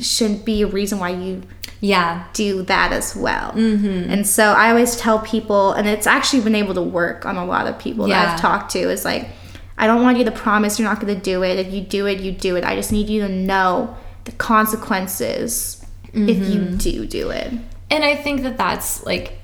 [0.00, 1.42] shouldn't be a reason why you
[1.80, 2.24] Yeah.
[2.32, 3.52] do that as well.
[3.52, 4.10] Mm-hmm.
[4.10, 7.44] And so I always tell people, and it's actually been able to work on a
[7.44, 9.28] lot of people that I've talked to, is like,
[9.76, 11.58] I don't want you to promise you're not going to do it.
[11.58, 12.64] If you do it, you do it.
[12.64, 16.76] I just need you to know the consequences if you Mm-hmm.
[16.76, 17.52] do do it.
[17.90, 19.38] And I think that that's like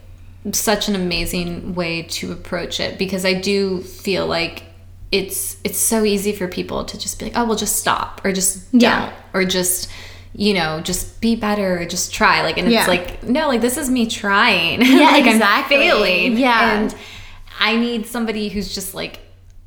[0.52, 4.62] such an amazing way to approach it because I do feel like
[5.12, 8.32] it's it's so easy for people to just be like, oh, well, just stop or
[8.32, 9.00] just Yeah.
[9.06, 9.90] don't or just
[10.34, 12.80] you know just be better just try like and Yeah.
[12.80, 15.76] it's like no like this is me trying Yeah, like exactly.
[15.76, 16.78] I'm failing Yeah.
[16.78, 16.94] and
[17.58, 19.18] I need somebody who's just like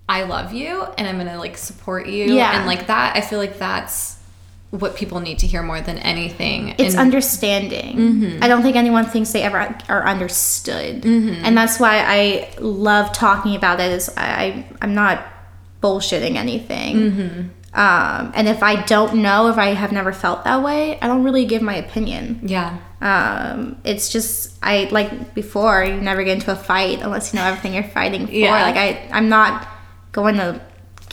[0.07, 2.57] I love you and I'm gonna like support you Yeah.
[2.57, 4.17] and like that I feel like that's
[4.69, 7.95] what people need to hear more than anything It's And- understanding.
[7.97, 8.43] Mm-hmm.
[8.43, 13.55] I don't think anyone thinks they ever are understood, and that's why I love talking
[13.55, 13.91] about it.
[13.91, 15.23] Is I I'm not
[15.83, 16.95] bullshitting anything.
[16.95, 17.41] Mm-hmm.
[17.73, 21.23] Um, and if I don't know, if I have never felt that way, I don't
[21.23, 22.39] really give my opinion.
[22.43, 27.39] yeah Um, it's just I like before you never get into a fight unless you
[27.39, 28.33] know everything you're fighting for.
[28.33, 28.61] Yeah.
[28.61, 29.67] Like I I'm not
[30.11, 30.61] going to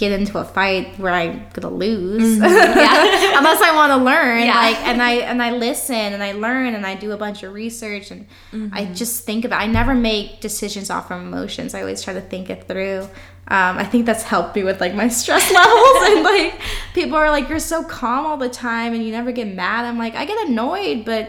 [0.01, 2.43] get into a fight where I'm gonna lose mm-hmm.
[2.79, 4.47] yeah unless I want to learn.
[4.47, 4.55] Yeah.
[4.55, 7.53] Like and I and I listen and I learn and I do a bunch of
[7.53, 8.95] research and I mm-hmm.
[8.95, 9.61] just think about.
[9.61, 11.75] I never make decisions off from emotions.
[11.75, 13.03] I always try to think it through.
[13.49, 16.59] Um, I think that's helped me with like my stress levels and like
[16.95, 19.85] people are like you're so calm all the time and you never get mad.
[19.85, 21.29] I'm like I get annoyed, but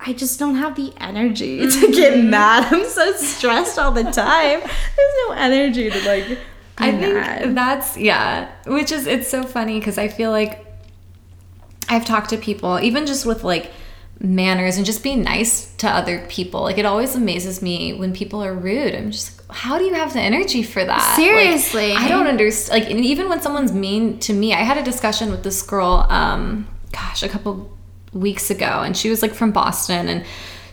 [0.00, 2.30] I just don't have the energy to get mm-hmm.
[2.30, 2.72] mad.
[2.72, 4.60] I'm so stressed all the time.
[4.62, 6.38] There's no energy to like.
[6.78, 10.64] I think that's yeah, which is it's so funny because I feel like
[11.88, 13.70] I've talked to people even just with like
[14.20, 16.62] manners and just being nice to other people.
[16.62, 18.94] Like it always amazes me when people are rude.
[18.94, 20.98] I'm just like, how do you have the energy for that?
[20.98, 21.92] Like, Seriously.
[21.92, 22.80] I don't understand.
[22.80, 26.06] Like and even when someone's mean to me, I had a discussion with this girl.
[26.08, 27.76] Um, gosh, a couple
[28.12, 30.24] weeks ago, and she was like from Boston and.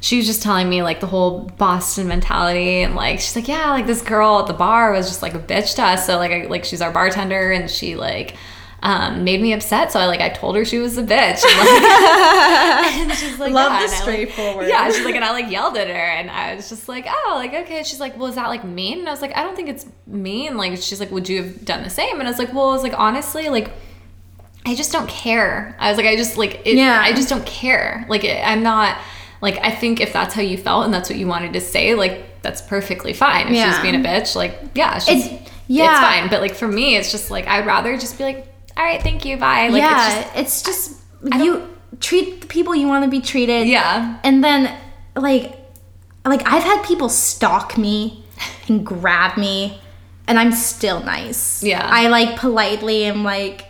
[0.06, 3.72] She was just telling me like the whole Boston mentality and like she's like yeah
[3.72, 6.32] like this girl at the bar was just like a bitch to us so like
[6.32, 8.36] I, like she's our bartender and she like
[8.84, 11.58] um, made me upset so I like I told her she was a bitch and,
[11.58, 14.68] like, and she's like Love yeah, the like- straightforward.
[14.68, 17.34] yeah she's like and I like yelled at her and I was just like oh
[17.38, 19.56] like okay she's like well is that like mean and I was like I don't
[19.56, 22.38] think it's mean like she's like would you have done the same and I was
[22.38, 23.72] like well I was like honestly like
[24.68, 25.76] I just don't care.
[25.80, 27.00] I was like, I just like, it, Yeah.
[27.00, 28.04] I just don't care.
[28.10, 28.98] Like, it, I'm not
[29.46, 31.94] like, I think if that's how you felt and that's what you wanted to say,
[31.96, 33.48] like, that's perfectly fine.
[33.48, 33.72] If Yeah.
[33.74, 36.30] she's being a bitch, like, yeah, she's, It's- it's fine.
[36.30, 39.24] But like for me, it's just like I'd rather just be like, all right, thank
[39.26, 39.70] you, bye.
[39.70, 41.68] Like, yeah, it's just, it's just you
[42.02, 43.68] treat the people you want to be treated.
[43.68, 44.72] yeah, and then
[45.16, 45.58] like
[46.26, 48.24] like I've had people stalk me
[48.68, 49.80] and grab me,
[50.28, 51.64] and I'm still nice.
[51.64, 51.88] Yeah.
[51.90, 53.66] I like politely am like.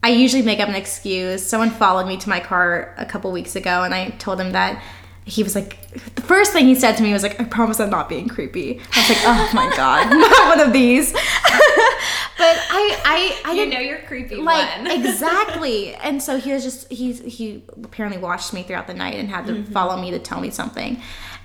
[0.00, 1.42] I usually make up an excuse.
[1.44, 4.80] Someone followed me to my car a couple weeks ago, and I told him that
[5.28, 5.76] he was like,
[6.14, 8.80] the first thing he said to me was like, "I promise I'm not being creepy."
[8.94, 11.20] I was like, "Oh my god, not one of these." but
[12.70, 14.86] I, I, I you didn't know you're creepy like one.
[15.00, 19.28] exactly and so he was just he's he apparently watched me throughout the night and
[19.28, 19.72] had to Mm-hmm.
[19.72, 21.00] follow me to tell me something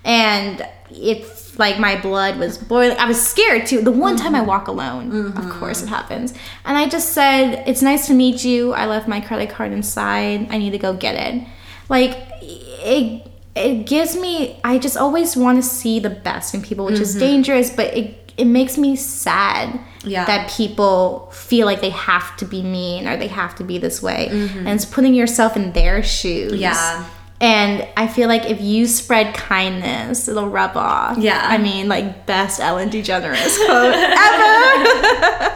[0.06, 4.40] and it's like my blood was boiling i was scared too the one time i
[4.40, 4.48] Mm-hmm.
[4.48, 6.34] walk alone of course it happens
[6.66, 10.48] and i just said it's nice to meet you i left my credit card inside
[10.52, 11.48] i need to go get it
[11.90, 16.86] like it it gives me i just always want to see the best in people
[16.86, 17.20] which is mm-hmm.
[17.20, 20.26] dangerous but it it makes me sad Yeah.
[20.26, 24.02] that people feel like they have to be mean or they have to be this
[24.02, 24.60] way mm-hmm.
[24.60, 27.06] and it's putting yourself in their shoes Yeah.
[27.40, 31.42] and i feel like if you spread kindness it'll rub off Yeah.
[31.48, 35.56] i mean like best ellen degeneres quote ever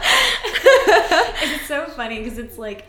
[1.42, 2.86] it's so funny because it's like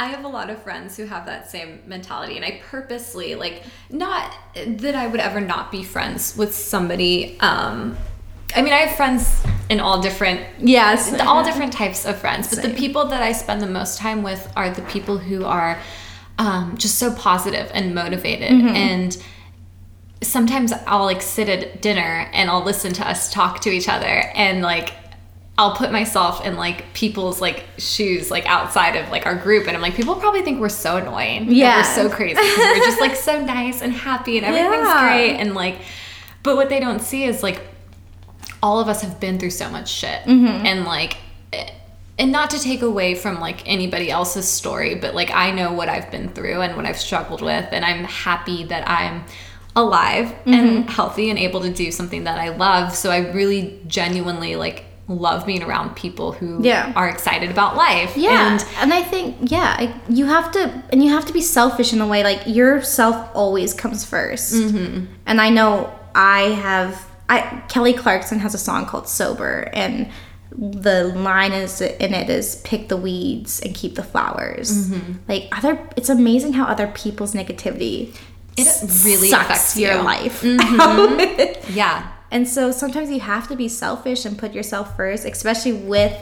[0.00, 3.62] I have a lot of friends who have that same mentality, and I purposely like
[3.90, 7.38] not that I would ever not be friends with somebody.
[7.40, 7.96] Um,
[8.54, 12.62] I mean, I have friends in all different yes all different types of friends, but
[12.62, 15.78] the people that I spend the most time with are the people who are
[16.38, 18.68] um, just so positive and motivated Mm-hmm.
[18.68, 19.22] and
[20.22, 24.06] sometimes I'll like sit at dinner and I'll listen to us talk to each other
[24.34, 24.92] and like
[25.58, 29.76] I'll put myself in like people's like shoes like outside of like our group and
[29.76, 31.78] I'm like people probably think we're so annoying Yeah.
[31.78, 32.36] we're so crazy.
[32.40, 35.08] we're just like so nice and happy and everything's Yeah.
[35.08, 35.76] great and like
[36.44, 37.60] but what they don't see is like
[38.62, 40.64] all of us have been through so much shit Mm-hmm.
[40.66, 41.16] and like
[41.52, 41.70] eh,
[42.20, 45.88] and not to take away from like anybody else's story but like i know what
[45.88, 49.24] i've been through and what i've struggled with and i'm happy that i'm
[49.76, 50.52] alive Mm-hmm.
[50.54, 54.84] and healthy and able to do something that i love so i really genuinely like
[55.08, 56.92] love being around people who Yeah.
[56.94, 58.12] are excited about life.
[58.16, 61.40] Yeah, And and, I think yeah, I- you have to, and you have to be
[61.40, 62.22] selfish in a way.
[62.22, 65.04] Like yourself always comes 1st Mm-hmm.
[65.26, 67.06] And I know I have.
[67.30, 70.08] I Kelly Clarkson has a song called "Sober," and
[70.56, 75.12] the line is in it is "Pick the weeds and keep the flowers." Mm-hmm.
[75.28, 78.14] Like other, it's amazing how other people's negativity
[78.56, 78.66] It
[79.04, 80.02] really sucks affects your you.
[80.02, 80.42] life.
[81.80, 82.08] yeah.
[82.30, 86.14] And so sometimes you have to be selfish and put yourself first, especially with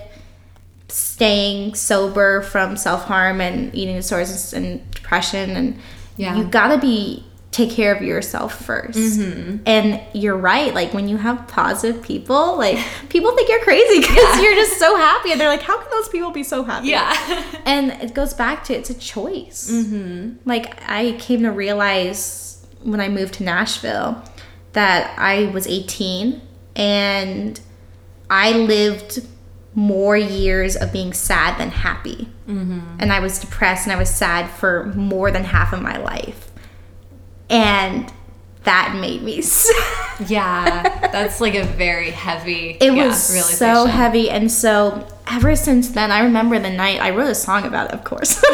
[0.88, 5.50] staying sober from self harm and eating disorders and depression.
[5.50, 5.78] And
[6.16, 6.36] Yeah.
[6.36, 9.56] you gotta be take care of yourself 1st Mm-hmm.
[9.66, 10.74] And you're right.
[10.74, 12.78] Like when you have positive people, like
[13.08, 16.08] people think you're crazy because you're just so happy, and they're like, "How can those
[16.08, 17.12] people be so happy?" Yeah.
[17.66, 19.70] and it goes back to it's a choice.
[19.70, 20.48] Mm-hmm.
[20.48, 24.22] Like I came to realize when I moved to Nashville
[24.76, 26.38] that I was 18
[26.76, 27.58] and
[28.28, 29.26] I lived
[29.74, 32.28] more years of being sad than happy.
[32.46, 32.98] Mm-hmm.
[32.98, 36.50] And I was depressed and I was sad for more than half of my life.
[37.48, 38.12] And
[38.66, 40.28] that made me sad.
[40.28, 41.08] yeah.
[41.10, 43.22] That's like a very heavy It yeah, was
[43.58, 44.28] so heavy.
[44.30, 47.94] And so ever since then, I remember the night I wrote a song about it,
[47.94, 48.42] of course.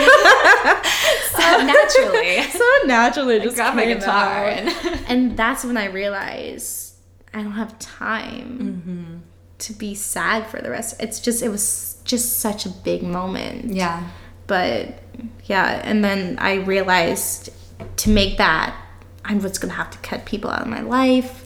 [1.32, 2.42] So naturally.
[2.50, 4.68] so naturally just Grab my guitar and
[5.08, 6.94] and that's when I realized
[7.34, 9.16] I don't have time Mm-hmm.
[9.60, 11.00] to be sad for the rest.
[11.02, 13.72] It's just it was just such a big moment.
[13.72, 14.08] Yeah.
[14.46, 14.98] But
[15.46, 17.50] yeah, and then I realized
[17.96, 18.76] to make that
[19.24, 21.44] I was gonna have to cut people out of my life.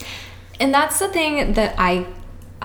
[0.59, 2.07] And that's the thing that I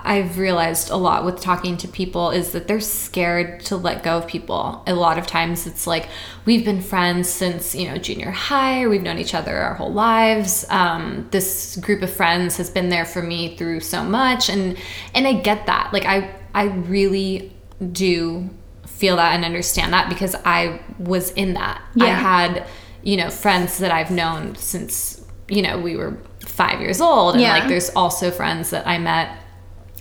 [0.04, 4.16] I've realized a lot with talking to people is that they're scared to let go
[4.18, 4.82] of people.
[4.88, 6.08] A lot of times it's like
[6.44, 9.92] we've been friends since, you know, junior high or we've known each other our whole
[9.92, 10.64] lives.
[10.70, 14.76] Um, this group of friends has been there for me through so much and
[15.14, 15.92] and I get that.
[15.92, 17.52] Like I I really
[17.92, 18.50] do
[18.86, 21.80] feel that and understand that because I was in that.
[22.00, 22.14] I Yeah.
[22.16, 22.66] had,
[23.02, 27.34] you know, friends that I've known since, you know, we were five years old.
[27.34, 27.52] And Yeah.
[27.58, 29.38] like there's also friends that I met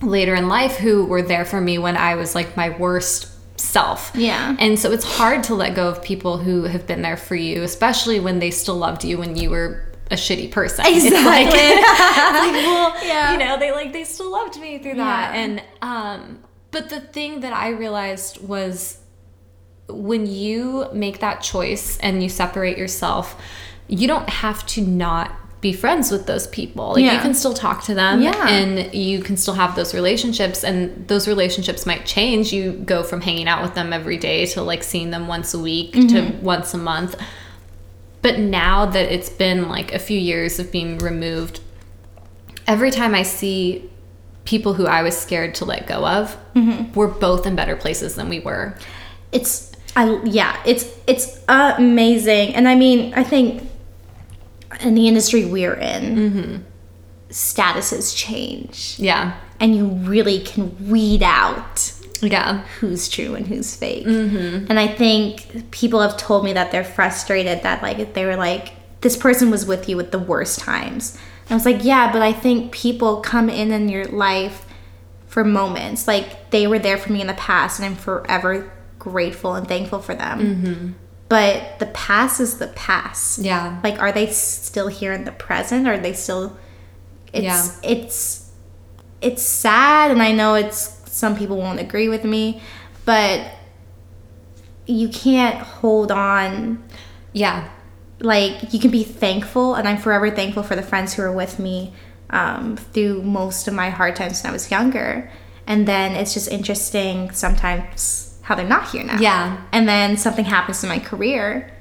[0.02, 3.28] later in life who were there for me when I was like my worst
[3.60, 4.12] self.
[4.16, 4.56] Yeah.
[4.60, 7.62] And so it's hard to let go of people who have been there for you,
[7.64, 10.84] especially when they still loved you when you were a shitty person.
[10.88, 11.60] It's like, Exactly.
[11.60, 13.32] it's like, well, Yeah.
[13.34, 15.34] you know, they like they still loved me through that.
[15.36, 15.42] Yeah.
[15.42, 16.40] And um
[16.72, 18.98] but the thing that I realized was
[19.94, 23.40] when you make that choice and you separate yourself,
[23.88, 25.32] you don't have to not
[25.62, 26.94] be friends with those people.
[26.94, 28.48] Like you can still talk to them Yeah.
[28.50, 32.52] and you can still have those relationships and those relationships might change.
[32.52, 35.60] You go from hanging out with them every day to like seeing them once a
[35.60, 36.44] week to Mm-hmm.
[36.44, 37.16] once a month.
[38.24, 41.60] But now that it's been like a few years of being removed,
[42.68, 43.90] every time I see
[44.46, 46.94] people who I was scared to let go of, Mm-hmm.
[46.94, 48.76] we're both in better places than we were.
[49.32, 52.56] it's I yeah, it's it's amazing.
[52.56, 53.64] And I mean, I think
[54.82, 56.58] in the industry we're in, mm-hmm.
[57.30, 58.96] statuses change.
[58.98, 59.38] Yeah.
[59.60, 62.64] And you really can weed out Yeah.
[62.80, 64.06] who's true and who's fake.
[64.06, 64.68] Mm-hmm.
[64.70, 68.74] And I think people have told me that they're frustrated that like they were like
[69.02, 71.18] this person was with you at the worst times.
[71.46, 74.66] And I was like, yeah, but I think people come in in your life
[75.28, 76.08] for moments.
[76.08, 78.72] Like they were there for me in the past, and I'm forever
[79.02, 80.96] grateful and thankful for them.
[81.28, 83.40] But the past is the past.
[83.40, 83.80] Yeah.
[83.84, 85.88] Like, are they still here in the present?
[85.88, 86.58] Are they still?
[87.34, 87.68] It's Yeah.
[87.84, 88.52] it's
[89.22, 92.62] it's sad, and I know it's some people won't agree with me,
[93.06, 93.40] but
[94.86, 96.84] you can't hold on.
[97.34, 97.70] Yeah.
[98.20, 101.60] Like you can be thankful, and I'm forever thankful for the friends who were with
[101.60, 101.94] me
[102.30, 105.30] um, through most of my hard times when I was younger.
[105.66, 109.20] And then it's just interesting sometimes how they're not here now.
[109.20, 109.62] Yeah.
[109.72, 111.72] And then something happens to my career,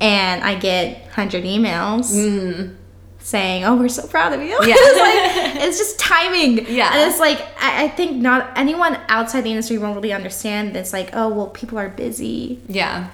[0.00, 2.74] and I get 100 emails
[3.20, 4.48] saying, Oh, we're so proud of you.
[4.48, 4.58] Yeah.
[4.78, 6.64] it's, like, it's just timing.
[6.66, 6.90] Yeah.
[6.94, 10.92] And it's like, I, I think not anyone outside the industry won't really understand this.
[10.92, 12.60] Like, oh, well, people are busy.
[12.68, 13.10] Yeah.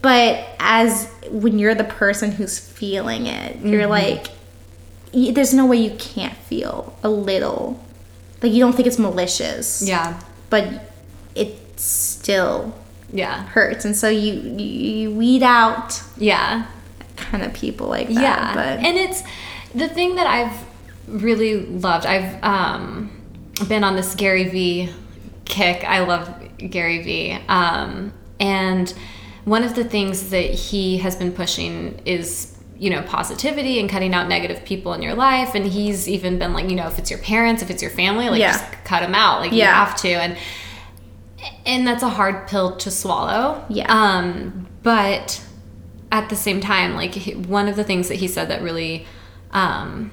[0.00, 3.90] But as when you're the person who's feeling it, you're Mm-hmm.
[3.90, 4.26] like,
[5.34, 7.78] there's no way you can't feel a little.
[8.42, 9.82] Like, you don't think it's malicious.
[9.86, 10.18] Yeah.
[10.50, 10.88] But
[11.34, 12.74] it still
[13.12, 13.42] Yeah.
[13.46, 16.66] hurts and so you you, weed out Yeah.
[17.16, 18.54] kind of people like that Yeah.
[18.54, 19.22] but and it's
[19.74, 20.56] the thing that I've
[21.08, 22.06] really loved.
[22.06, 23.10] I've um,
[23.68, 24.90] been on this Gary Vee
[25.44, 25.82] kick.
[25.84, 27.38] I love Gary Vee.
[27.48, 28.92] Um, and
[29.44, 34.14] one of the things that he has been pushing is you know positivity and cutting
[34.14, 37.10] out negative people in your life and he's even been like you know if it's
[37.10, 38.52] your parents if it's your family like Yeah.
[38.52, 40.36] just cut them out like you have to and
[41.66, 43.86] and that's a hard pill to swallow Yeah.
[43.88, 45.42] um but
[46.10, 47.14] at the same time like
[47.46, 49.06] one of the things that he said that really
[49.52, 50.10] um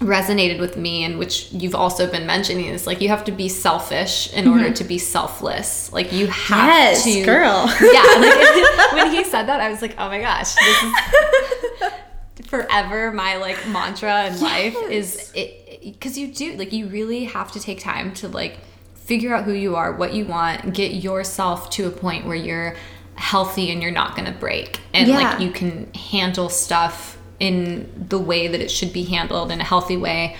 [0.00, 3.48] resonated with me and which you've also been mentioning is like you have to be
[3.48, 6.68] selfish in order to be selfless like you have Mm-hmm.
[6.68, 7.66] Yes, to girl.
[7.80, 13.10] yeah like when he said that i was like oh my gosh this is forever
[13.12, 17.60] my like mantra in life is it because you do like you really have to
[17.60, 18.58] take time to like
[19.04, 22.74] figure out who you are what you want get yourself to a point where you're
[23.16, 24.80] healthy and you're not gonna break.
[24.92, 25.18] And Yeah.
[25.18, 29.64] like you can handle stuff in the way that it should be handled in a
[29.64, 30.36] healthy way.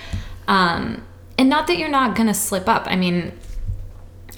[0.47, 1.03] Um
[1.37, 2.85] and not that you're not gonna slip up.
[2.87, 3.31] I mean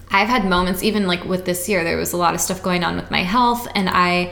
[0.10, 2.84] I've had moments, even like with this year, there was a lot of stuff going
[2.84, 4.32] on with my health, and I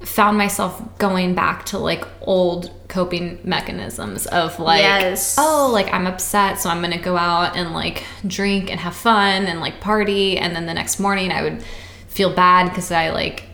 [0.00, 5.36] found myself going back to like old coping mechanisms of like, Yes.
[5.38, 9.46] oh, like I'm upset, so I'm gonna go out and like drink and have fun
[9.46, 11.62] and like party, and then the next morning I would
[12.08, 13.44] feel bad because I like,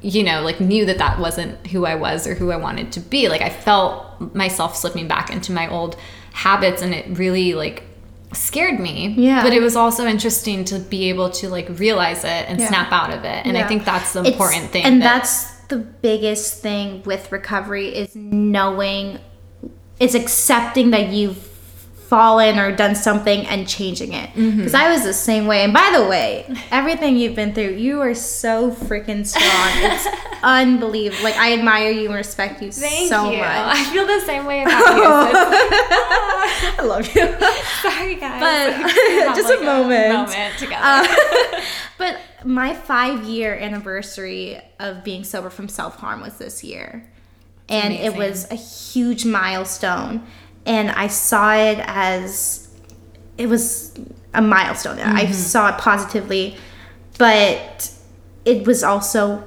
[0.00, 3.00] you know, like knew that that wasn't who I was or who I wanted to
[3.00, 3.28] be.
[3.28, 5.96] Like I felt myself slipping back into my old
[6.32, 7.84] habits, and it really like
[8.32, 9.08] scared me.
[9.08, 9.42] Yeah.
[9.42, 12.68] But it was also interesting to be able to like realize it and Yeah.
[12.68, 13.44] snap out of it.
[13.46, 14.84] And I think that's the It's- important thing.
[14.84, 19.18] And that- that's the biggest thing with recovery is knowing,
[19.98, 24.28] is accepting that you've fallen or done something and changing it.
[24.34, 24.58] Mm-hmm.
[24.58, 25.64] Because I was the same way.
[25.64, 29.70] And by the way, everything you've been through, you are so freaking strong.
[29.76, 30.06] It's
[30.42, 31.24] unbelievable.
[31.24, 33.38] Like I admire you and respect you Thank so you.
[33.38, 33.48] much.
[33.48, 35.02] I feel the same way about you.
[35.02, 35.48] So
[36.82, 37.22] I love you.
[37.90, 38.40] sorry, guys.
[38.42, 40.12] But- just a moment.
[40.12, 40.84] moment together.
[40.84, 41.62] Uh,
[41.96, 47.08] but my five year anniversary of being sober from self harm was this year.
[47.68, 50.26] And it was a huge milestone.
[50.66, 52.68] And I saw it as
[53.38, 53.98] it was
[54.34, 54.98] a milestone.
[54.98, 55.32] I Mm-hmm.
[55.32, 56.56] saw it positively,
[57.18, 57.90] but
[58.44, 59.46] it was also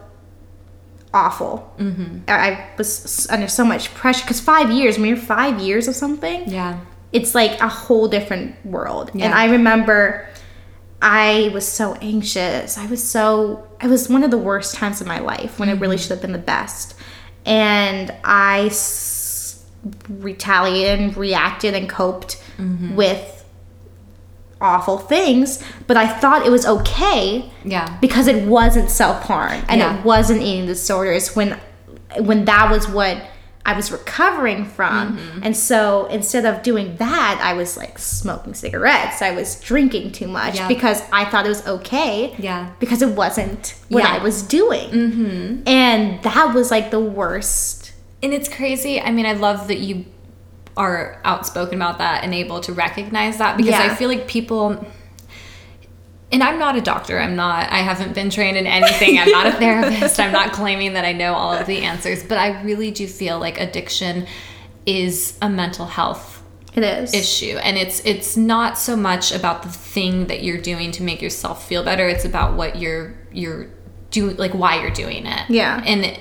[1.14, 1.74] awful.
[1.78, 2.20] Mm-hmm.
[2.28, 5.96] I I was under so much pressure because five years, when you're five years of
[5.96, 6.80] something, yeah.
[7.12, 9.12] it's like a whole different world.
[9.14, 10.28] And I remember
[11.08, 12.80] I was so anxious.
[12.80, 15.80] I was so it was one of the worst times of my life when it
[15.80, 16.02] really mm-hmm.
[16.02, 16.96] should have been the best.
[17.46, 19.64] And I s-
[20.10, 22.96] retaliated and reacted and coped mm-hmm.
[22.96, 23.46] with
[24.60, 27.98] awful things, but I thought it was okay Yeah.
[28.02, 30.00] because it wasn't self-harm and Yeah.
[30.00, 31.60] it wasn't eating disorders when
[32.20, 33.22] when that was what
[33.68, 35.18] I was recovering from.
[35.18, 35.40] Mm-hmm.
[35.44, 39.22] And so instead of doing that, I was like smoking cigarettes.
[39.24, 40.68] I was drinking too much Yeah.
[40.68, 42.36] because I thought it was okay.
[42.38, 42.72] Yeah.
[42.80, 44.14] Because it wasn't what Yeah.
[44.14, 44.90] I was doing.
[44.92, 45.68] Mm-hmm.
[45.68, 47.92] And that was like the worst.
[48.22, 49.02] And it's crazy.
[49.02, 50.06] I mean, I love that you
[50.78, 53.90] are outspoken about that and able to recognize that because Yeah.
[53.92, 54.86] I feel like people
[56.32, 57.20] and I'm not a doctor.
[57.20, 59.18] I'm not I haven't been trained in anything.
[59.20, 60.20] I'm not a therapist.
[60.20, 63.40] I'm not claiming that I know all of the answers, but I really do feel
[63.40, 64.26] like addiction
[64.86, 66.44] is a mental health
[66.76, 67.14] It is.
[67.14, 71.22] issue and it's it's not so much about the thing that you're doing to make
[71.22, 73.68] yourself feel better it's about what you're you're
[74.12, 75.82] doing like why you're doing it Yeah.
[75.86, 76.20] and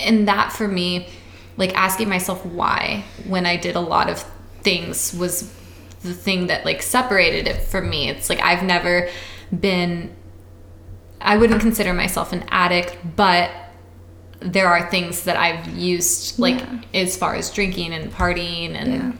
[0.00, 1.08] and that for me
[1.58, 4.24] like asking myself why when i did a lot of
[4.62, 5.52] things was
[6.02, 9.08] the thing that like separated it from me it's like i've never
[9.60, 10.14] been
[11.20, 13.50] i wouldn't consider myself an addict but
[14.40, 16.60] there are things that i've used like
[16.94, 19.16] as far as drinking and partying and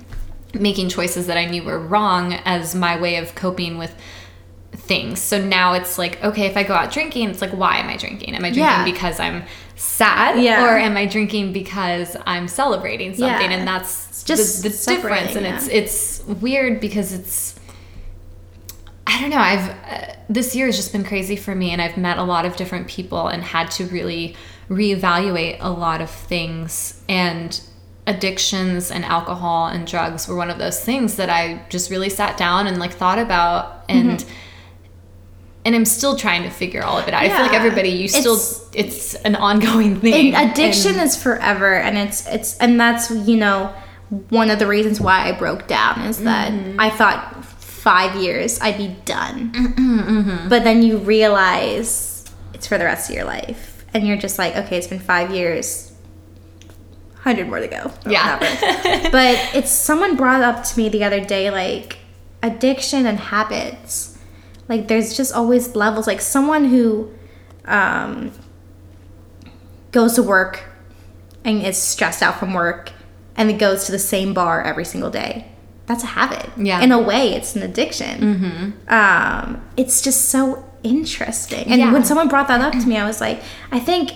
[0.55, 3.95] making choices that I knew were wrong as my way of coping with
[4.73, 5.21] things.
[5.21, 7.97] So now it's like, okay, if I go out drinking, it's like, why am I
[7.97, 8.35] drinking?
[8.35, 8.85] Am I drinking Yeah.
[8.85, 9.45] because I'm
[9.77, 10.43] sad?
[10.43, 10.65] Yeah.
[10.65, 13.51] Or am I drinking because I'm celebrating something?
[13.51, 13.57] Yeah.
[13.57, 15.37] And that's It's just the, the difference.
[15.37, 17.59] And it's it's weird because it's
[19.07, 19.39] I don't know.
[19.39, 22.45] I've uh, this year has just been crazy for me, and I've met a lot
[22.47, 24.37] of different people and had to really
[24.71, 27.03] reevaluate a lot of things.
[27.09, 27.61] And
[28.07, 32.37] addictions and alcohol and drugs were one of those things that I just really sat
[32.37, 34.25] down and like thought about and.
[35.65, 37.23] And I'm still trying to figure all of it out.
[37.23, 38.35] I feel like everybody, you still,
[38.75, 40.35] It's- an ongoing thing.
[40.35, 43.73] Addiction And- is forever and it's it's and that's you know
[44.29, 46.79] one of the reasons why I broke down is that Mm-hmm.
[46.81, 52.85] I thought five years I'd be done, Mm-hmm, but then you realize it's for the
[52.85, 55.93] rest of your life, and you're just like, okay, it's been five years,
[57.21, 57.91] hundred more to go.
[58.07, 58.39] Yeah.
[59.11, 61.99] but it's someone brought up to me the other day like
[62.43, 64.19] addiction and habits.
[64.69, 66.07] Like there's just always levels.
[66.07, 67.11] Like someone who
[67.65, 68.33] um,
[69.91, 70.65] goes to work
[71.45, 72.93] and is stressed out from work
[73.43, 75.47] and it goes to the same bar every single day.
[75.87, 76.49] That's a habit.
[76.57, 76.81] Yeah.
[76.81, 78.21] In a way, it's an addiction.
[78.21, 78.89] Mm-hmm.
[78.89, 81.67] Um, it's just so interesting.
[81.67, 81.93] And Yeah.
[81.93, 84.13] when someone brought that up to me, I was like, I think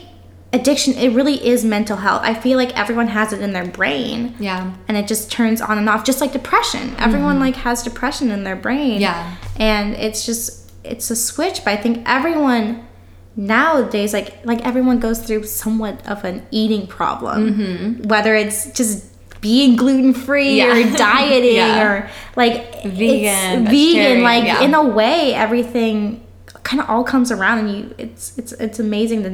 [0.53, 2.23] addiction, it really is mental health.
[2.25, 4.35] I feel like everyone has it in their brain.
[4.39, 4.75] Yeah.
[4.87, 6.95] And it just turns on and off, just like depression.
[6.99, 8.93] Everyone like has depression in their brain.
[8.93, 9.01] Mm-hmm.
[9.03, 9.37] Yeah.
[9.57, 12.87] And it's just it's a switch, but I think everyone
[13.35, 17.55] nowadays like like everyone goes through somewhat of an eating problem.
[17.55, 18.09] Hmm.
[18.09, 19.05] Whether it's just
[19.47, 20.59] being gluten free.
[20.59, 20.73] Yeah.
[20.77, 21.83] or dieting Yeah.
[21.87, 24.63] or like Vegan, it's vegan like yeah.
[24.63, 26.25] in a way everything
[26.65, 29.31] kind of all comes around and you it's it's it's amazing to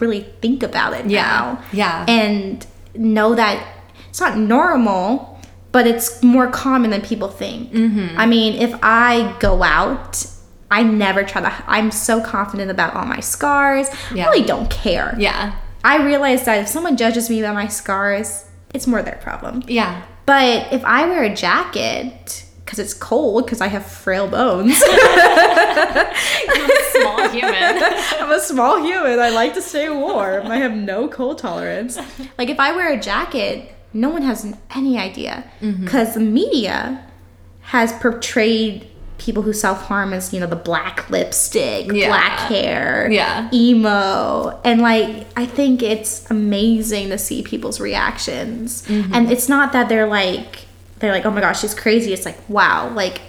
[0.00, 1.22] really think about it Yeah.
[1.22, 2.04] now Yeah.
[2.08, 3.56] and know that
[4.08, 5.38] it's not normal,
[5.70, 7.72] but it's more common than people think.
[7.72, 8.18] Mm-hmm.
[8.18, 10.26] I mean, if I go out,
[10.70, 13.86] I never try to, I'm so confident about all my scars.
[14.14, 14.26] Yeah.
[14.26, 15.14] I really don't care.
[15.18, 15.54] Yeah.
[15.84, 18.44] I realize that if someone judges me by my scars,
[18.74, 19.62] it's more their problem.
[19.66, 20.02] Yeah.
[20.26, 24.80] But if I wear a jacket, because it's cold, because I have frail bones.
[24.86, 27.82] I'm a Small human.
[28.22, 29.18] I'm a small human.
[29.18, 30.46] I like to stay warm.
[30.46, 31.98] I have no cold tolerance.
[32.38, 35.84] Like if I wear a jacket, no one has any idea Mm-hmm.
[35.84, 37.04] because the media
[37.62, 38.88] has portrayed
[39.22, 42.08] people who self harm as you know the black lipstick, Yeah.
[42.08, 43.48] black hair, Yeah.
[43.52, 48.82] emo, and like I think it's amazing to see people's reactions.
[48.88, 49.14] Mm-hmm.
[49.14, 50.66] And it's not that they're like
[50.98, 52.12] they're like oh my gosh she's crazy.
[52.12, 53.20] It's like wow like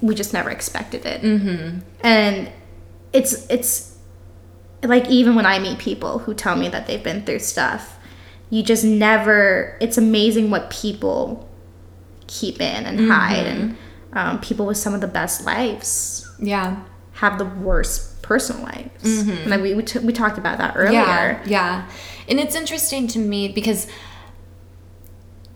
[0.00, 1.22] we just never expected it.
[1.22, 1.78] Mm-hmm.
[2.02, 2.50] And
[3.12, 3.96] it's it's
[4.82, 7.96] like even when I meet people who tell me that they've been through stuff,
[8.50, 9.78] you just never.
[9.80, 11.48] It's amazing what people
[12.26, 13.76] keep in and hide, and
[14.14, 16.76] um, people with some of the best lives Yeah.
[17.14, 19.04] have the worst personal lives.
[19.28, 20.92] And like we we, t- we talked about that earlier.
[20.92, 21.88] Yeah, yeah.
[22.28, 23.86] And it's interesting to me because,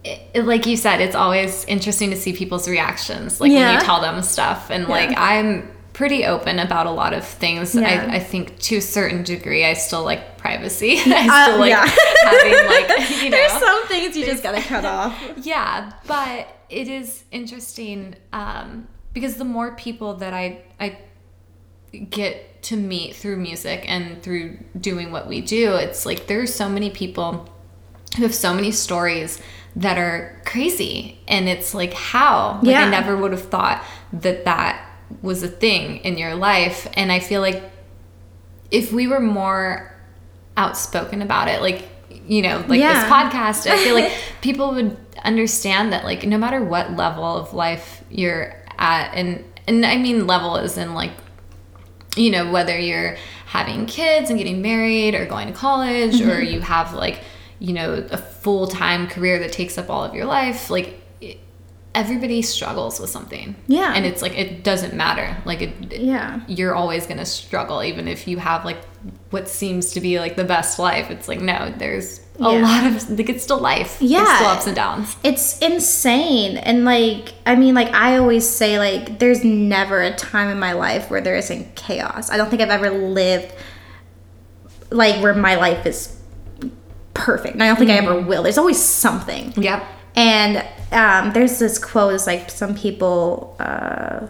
[0.05, 4.01] it, like you said, it's always interesting to see people's reactions, like when you tell
[4.01, 4.71] them stuff.
[4.71, 7.75] And like I'm pretty open about a lot of things.
[7.75, 8.07] Yeah.
[8.11, 10.97] I, I think to a certain degree, I still like privacy.
[11.07, 11.87] I Uh, still like yeah.
[12.25, 13.37] having like you know.
[13.37, 15.21] There's some things you just gotta cut off.
[15.43, 20.99] yeah but it is interesting um, because the more people that i i
[22.11, 26.69] get to meet through music and through doing what we do it's like there's so
[26.69, 27.49] many people
[28.17, 29.41] who have so many stories
[29.77, 32.85] that are crazy and it's like how like Yeah.
[32.87, 34.85] i never would have thought that that
[35.23, 37.63] was a thing in your life and i feel like
[38.71, 39.95] if we were more
[40.59, 41.89] outspoken about it like
[42.27, 42.93] you know like Yeah.
[43.05, 44.13] this podcast i feel like
[44.43, 49.85] people would understand that like no matter what level of life you're at and and
[49.85, 51.11] i mean level is in like
[52.17, 53.17] you know whether you're
[53.47, 56.31] having kids and getting married or going to college Mm-hmm.
[56.31, 57.21] or you have like
[57.59, 61.01] you know a full-time career that takes up all of your life like
[61.95, 63.93] everybody struggles with something Yeah.
[63.95, 66.41] and it's like it doesn't matter like it, Yeah.
[66.47, 68.79] you're always to struggle even if you have like
[69.31, 72.63] what seems to be like the best life it's like no there's a Yeah.
[72.63, 74.19] lot of like it's still life Yeah.
[74.25, 76.57] there's still ups and downs It's insane.
[76.57, 80.73] And like, I mean, like, I always say, like, there's never a time in my
[80.73, 82.31] life where there isn't chaos.
[82.31, 83.53] I don't think I've ever lived
[84.91, 86.17] like where my life is
[87.15, 87.55] perfect.
[87.55, 88.43] And I don't think I ever will.
[88.45, 89.53] There's always something.
[89.57, 89.85] yep
[90.17, 94.27] And um, there's this quote is like, some people, uh,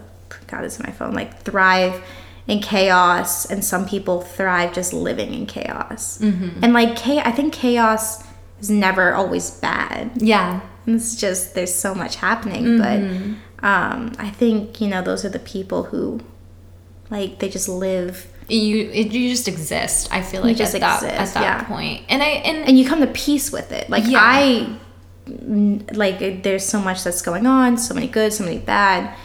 [0.47, 2.01] God, it's my phone, like, thrive
[2.49, 6.17] in chaos, and some people thrive just living in chaos.
[6.17, 6.63] Mm-hmm.
[6.63, 8.23] And like, I think chaos
[8.59, 10.11] is never always bad.
[10.15, 13.33] yeah It's just there's so much happening, Mm-hmm.
[13.61, 16.19] but um, I think you know those are the people who
[17.11, 21.03] like they just live, you it, you just exist i feel like just at that
[21.03, 21.63] exist, at that yeah.
[21.65, 23.89] point and i and, and you come to peace with it.
[23.89, 24.19] Like Yeah.
[24.21, 24.67] I,
[25.93, 29.15] like there's so much that's going on, so many good, so many bad,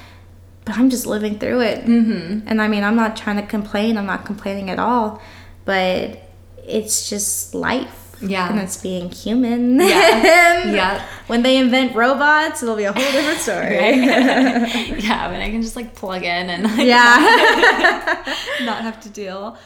[0.64, 1.84] but I'm just living through it.
[1.84, 2.48] Mm-hmm.
[2.48, 3.96] And I mean, I'm not trying to complain.
[3.98, 5.20] I'm not complaining at all,
[5.64, 6.22] but
[6.66, 8.00] it's just life.
[8.20, 8.48] Yeah.
[8.48, 9.78] and it's being human.
[9.80, 10.64] Yeah.
[10.74, 11.04] Yeah.
[11.26, 13.76] When they invent robots, it'll be a whole different story.
[15.04, 18.24] yeah when i can just like plug in and like, Yeah.
[18.62, 19.58] not have to deal.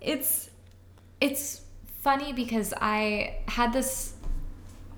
[0.00, 0.50] It's
[1.20, 1.60] it's
[2.00, 4.14] funny because I had this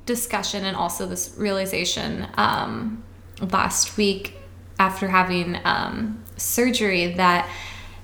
[0.06, 3.02] discussion and also this realization um,
[3.40, 4.36] last week
[4.86, 7.48] after having um, surgery that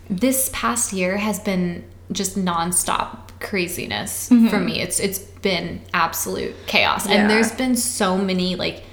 [0.09, 4.81] this past year has been just nonstop craziness for me.
[4.81, 7.12] It's it's been absolute chaos, Mm-hmm.
[7.12, 7.18] Yeah.
[7.20, 8.85] and there's been so many like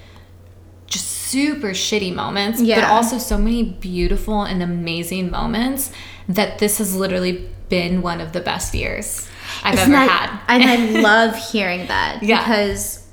[0.88, 5.92] just super shitty moments, but also so many beautiful and amazing moments
[6.30, 9.28] that this has literally been one of the best years.
[9.64, 10.40] I've It's ever not- had.
[10.48, 12.40] and I love hearing that Yeah.
[12.44, 13.05] because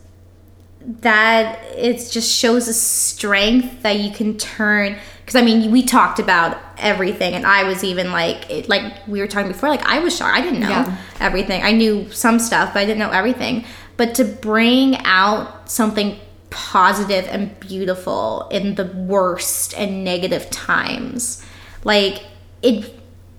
[1.01, 4.97] that it just shows a strength that you can turn.
[5.20, 9.20] Because i mean we talked about everything and i was even like it, like we
[9.20, 10.37] were talking before like i was shocked.
[10.37, 10.97] I didn't know Yeah.
[11.20, 11.62] everything.
[11.62, 13.64] I knew some stuff but i didn't know everything.
[13.97, 16.18] But to bring out something
[16.51, 21.43] positive and beautiful in the worst and negative times
[21.85, 22.24] like
[22.62, 22.99] it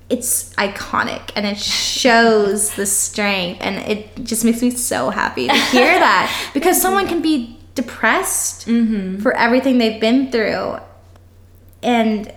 [0.09, 5.53] it's iconic and it shows the strength and it just makes me so happy to
[5.53, 9.19] hear that because someone can be depressed mm-hmm.
[9.21, 10.77] for everything they've been through
[11.81, 12.31] and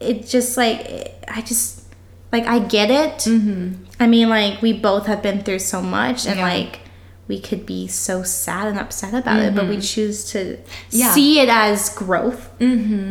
[0.00, 1.84] it just like i just
[2.32, 3.18] like i get it.
[3.28, 3.84] Mm-hmm.
[4.00, 6.46] I mean like we both have been through so much and Yeah.
[6.46, 6.80] like
[7.26, 9.80] we could be so sad and upset about it but we mm-hmm.
[9.82, 10.58] choose to
[10.90, 11.12] Yeah.
[11.12, 12.50] see it as growth.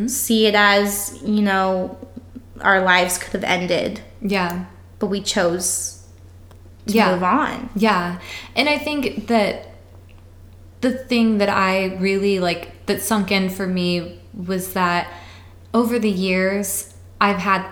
[0.10, 1.98] See it as you know
[2.62, 4.66] our lives could have ended Yeah.
[5.00, 6.04] but we chose
[6.88, 7.12] to Yeah.
[7.14, 8.20] move on Yeah.
[8.56, 9.68] And I think that
[10.82, 15.08] the thing that I really like that sunk in for me was that
[15.74, 17.66] over the years I've had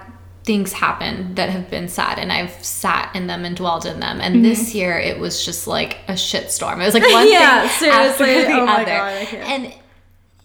[0.43, 4.19] things happen that have been sad and I've sat in them and dwelled in them.
[4.21, 4.43] And mm-hmm.
[4.43, 6.75] this year it was just like a shitstorm.
[6.81, 8.53] It was like one Yeah, thing after oh seriously.
[8.53, 8.85] the Oh other.
[8.85, 9.73] God, and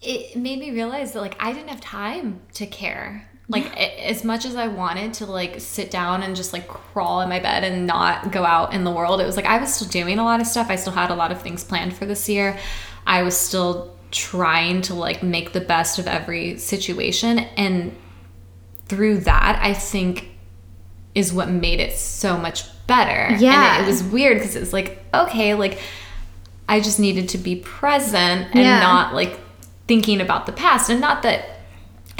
[0.01, 3.27] it made me realize that like I didn't have time to care.
[3.51, 7.29] Like as much as I wanted to like sit down and just like crawl in
[7.29, 9.87] my bed and not go out in the world, it was like I was still
[9.89, 10.67] doing a lot of stuff.
[10.69, 12.57] I still had a lot of things planned for this year.
[13.05, 17.95] I was still trying to like make the best of every situation and
[18.87, 20.29] through that, I think
[21.15, 23.35] is what made it so much better.
[23.37, 23.77] Yeah.
[23.77, 25.79] And it, it was weird because it was like, okay, like
[26.67, 28.79] I just needed to be present and Yeah.
[28.81, 29.39] not like
[29.87, 30.89] thinking about the past.
[30.89, 31.60] And not that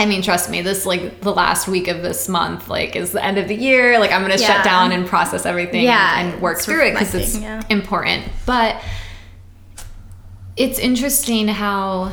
[0.02, 3.24] I mean, trust me, this like the last week of this month, like is the
[3.24, 3.99] end of the year.
[3.99, 4.47] Like I'm gonna Yeah.
[4.56, 7.62] shut down and process everything Yeah, and work through it because it's yeah.
[7.70, 8.24] important.
[8.47, 8.82] But
[10.58, 12.12] it's interesting how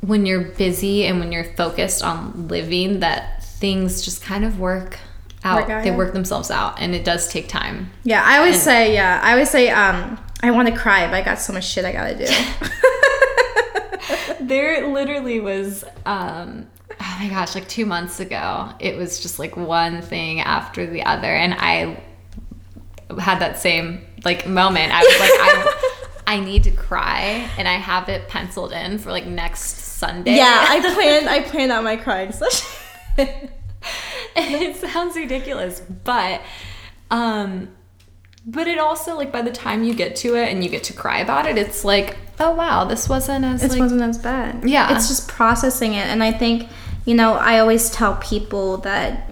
[0.00, 4.98] when you're busy and when you're focused on living that things just kind of work
[5.44, 5.60] out.
[5.62, 7.90] Work out, they work themselves out and it does take time.
[8.02, 11.14] yeah i always And- say yeah i always say um i want to cry but
[11.14, 12.26] i got so much shit i gotta do
[14.40, 16.66] There literally was um
[17.00, 21.02] oh my gosh, like 2 months ago, it was just like one thing after the
[21.04, 22.02] other and I
[23.18, 24.92] had that same like moment.
[24.92, 25.92] I was like I
[26.36, 30.36] I need to cry and I have it penciled in for like next Sunday.
[30.36, 32.66] yeah i planned i planned out my crying session
[34.36, 36.40] it sounds ridiculous, but
[37.10, 37.68] um
[38.46, 40.92] but it also like by the time you get to it and you get to
[40.92, 44.64] cry about it, it's like, oh wow, this wasn't as It like wasn't as bad.
[44.68, 44.96] Yeah.
[44.96, 46.06] It's just processing it.
[46.06, 46.68] And I think,
[47.04, 49.30] you know, I always tell people that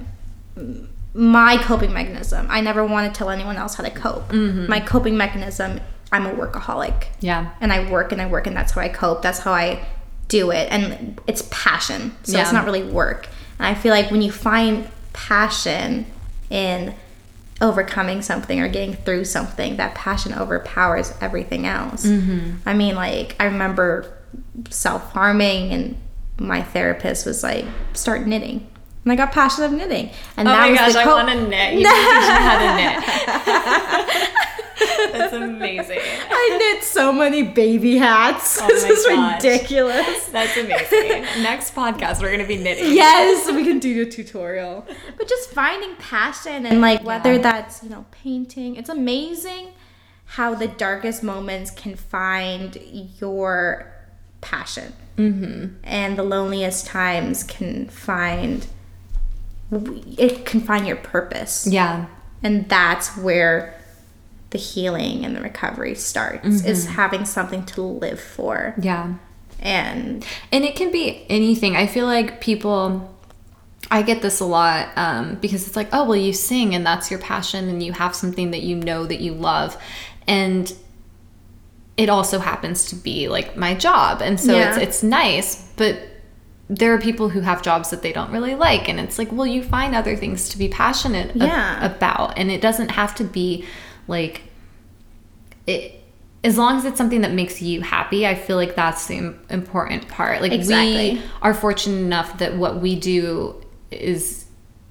[1.15, 4.29] my coping mechanism, I never want to tell anyone else how to cope.
[4.29, 4.69] Mm-hmm.
[4.69, 5.81] My coping mechanism,
[6.13, 7.07] I'm a workaholic.
[7.21, 7.51] yeah.
[7.61, 9.23] And I work and I work, and that's how I cope.
[9.23, 9.85] That's how I
[10.29, 10.69] do it.
[10.71, 12.15] And it's passion.
[12.23, 13.29] So it's not really work.
[13.59, 16.07] And I feel like when you find passion
[16.51, 16.95] in
[17.61, 22.07] overcoming something or getting through something, that passion overpowers everything else.
[22.07, 22.57] Mm-hmm.
[22.67, 24.15] I mean, like, I remember
[24.71, 25.97] self harming, and
[26.39, 27.65] my therapist was like,
[27.95, 28.67] start knitting.
[29.05, 30.11] And I got passionate of knitting.
[30.37, 31.73] And Oh that my was gosh, the I want to knit.
[31.75, 32.75] You need to teach me how to
[34.19, 34.35] knit.
[35.13, 35.99] That's amazing.
[36.01, 38.59] I knit so many baby hats.
[38.61, 39.43] Oh this is gosh.
[39.43, 40.27] ridiculous.
[40.27, 41.23] That's amazing.
[41.43, 42.93] Next podcast, we're gonna be knitting.
[42.95, 44.87] yes, we can do a tutorial.
[45.17, 47.39] But just finding passion and like whether Yeah.
[47.43, 48.77] that's, you know, painting.
[48.77, 49.69] It's amazing
[50.27, 52.77] how the darkest moments can find
[53.21, 53.91] your
[54.41, 54.93] passion.
[55.19, 55.75] Mm-hmm.
[55.83, 58.67] And the loneliest times can find
[59.71, 61.67] it can find your purpose.
[61.67, 62.07] Yeah.
[62.43, 63.75] And that's where
[64.51, 68.75] the healing and the recovery starts is having something to live for.
[68.81, 69.15] Yeah.
[69.61, 71.77] And And it can be anything.
[71.77, 73.15] I feel like people,
[73.91, 77.11] I get this a lot um, because it's like, oh, well, you sing and that's
[77.11, 79.77] your passion and you have something that you know that you love.
[80.27, 80.73] And
[81.99, 84.23] it also happens to be like my job.
[84.23, 84.69] And so Yeah.
[84.71, 85.99] it's, it's nice, but
[86.71, 88.89] there are people who have jobs that they don't really like.
[88.89, 91.85] And it's like, well, you find other things to be passionate Yeah.
[91.85, 92.39] about.
[92.39, 93.65] And it doesn't have to be
[94.07, 94.43] like,
[95.67, 96.01] it,
[96.45, 100.07] as long as it's something that makes you happy, I feel like that's the important
[100.09, 100.41] part.
[100.41, 101.15] Like Exactly.
[101.15, 104.45] we are fortunate enough that what we do is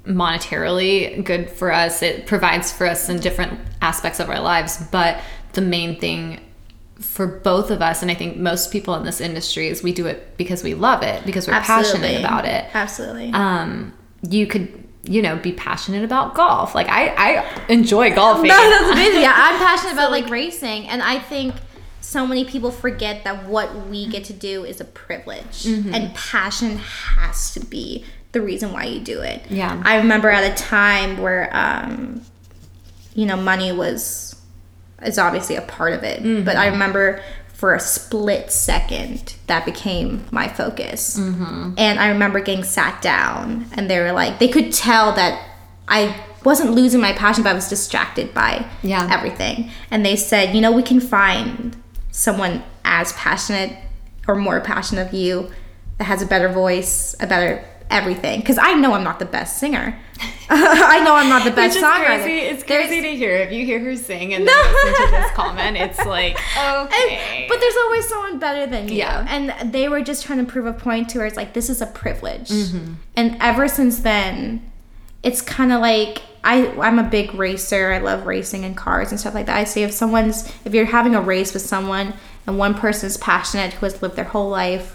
[0.05, 2.01] monetarily good for us.
[2.01, 5.19] It provides for us in different aspects of our lives, but
[5.53, 6.41] the main thing
[6.99, 10.07] for both of us and I think most people in this industry is we do
[10.07, 13.31] it because we love it, because we're passionate about it Absolutely.
[13.33, 13.93] um,
[14.29, 16.75] you could you know, be passionate about golf.
[16.75, 18.49] Like I, I enjoy golfing.
[18.49, 19.21] No, that's amazing.
[19.21, 21.55] Yeah, I'm passionate about like racing, and I think
[22.01, 25.93] so many people forget that what we get to do is a privilege, Mm-hmm.
[25.93, 29.43] and passion has to be the reason why you do it.
[29.49, 29.81] Yeah.
[29.85, 32.21] I remember at a time where, um,
[33.15, 34.26] you know, money was
[35.03, 36.43] is obviously a part of it, Mm-hmm.
[36.45, 37.21] but I remember
[37.53, 41.73] for a split second that became my focus, Mm-hmm.
[41.77, 45.43] and I remember getting sat down, and they were like, they could tell that
[45.87, 49.07] I wasn't losing my passion, but I was distracted by Yeah.
[49.11, 49.69] everything.
[49.91, 51.75] And they said, you know, we can find
[52.11, 53.75] someone as passionate
[54.27, 55.51] or more passionate of you
[55.97, 58.39] that has a better voice, a better everything.
[58.39, 59.97] Because I know I'm not the best singer.
[60.49, 62.23] I know I'm not the best songwriter.
[62.23, 62.39] crazy.
[62.47, 63.35] It's There's- crazy to hear.
[63.35, 67.41] If you hear her sing and then listen to this comment, it's like, okay.
[67.41, 68.95] And- but there's always someone better than you.
[68.95, 69.25] Yeah.
[69.29, 71.25] And they were just trying to prove a point to her.
[71.25, 72.49] It's like, this is a privilege.
[72.49, 72.93] Mm-hmm.
[73.15, 74.71] And ever since then,
[75.23, 77.91] it's kind of like, I, I'm a big racer.
[77.91, 79.57] I love racing and cars and stuff like that.
[79.57, 82.13] I say if someone's, if you're having a race with someone
[82.45, 84.93] and one person is passionate who has lived their whole life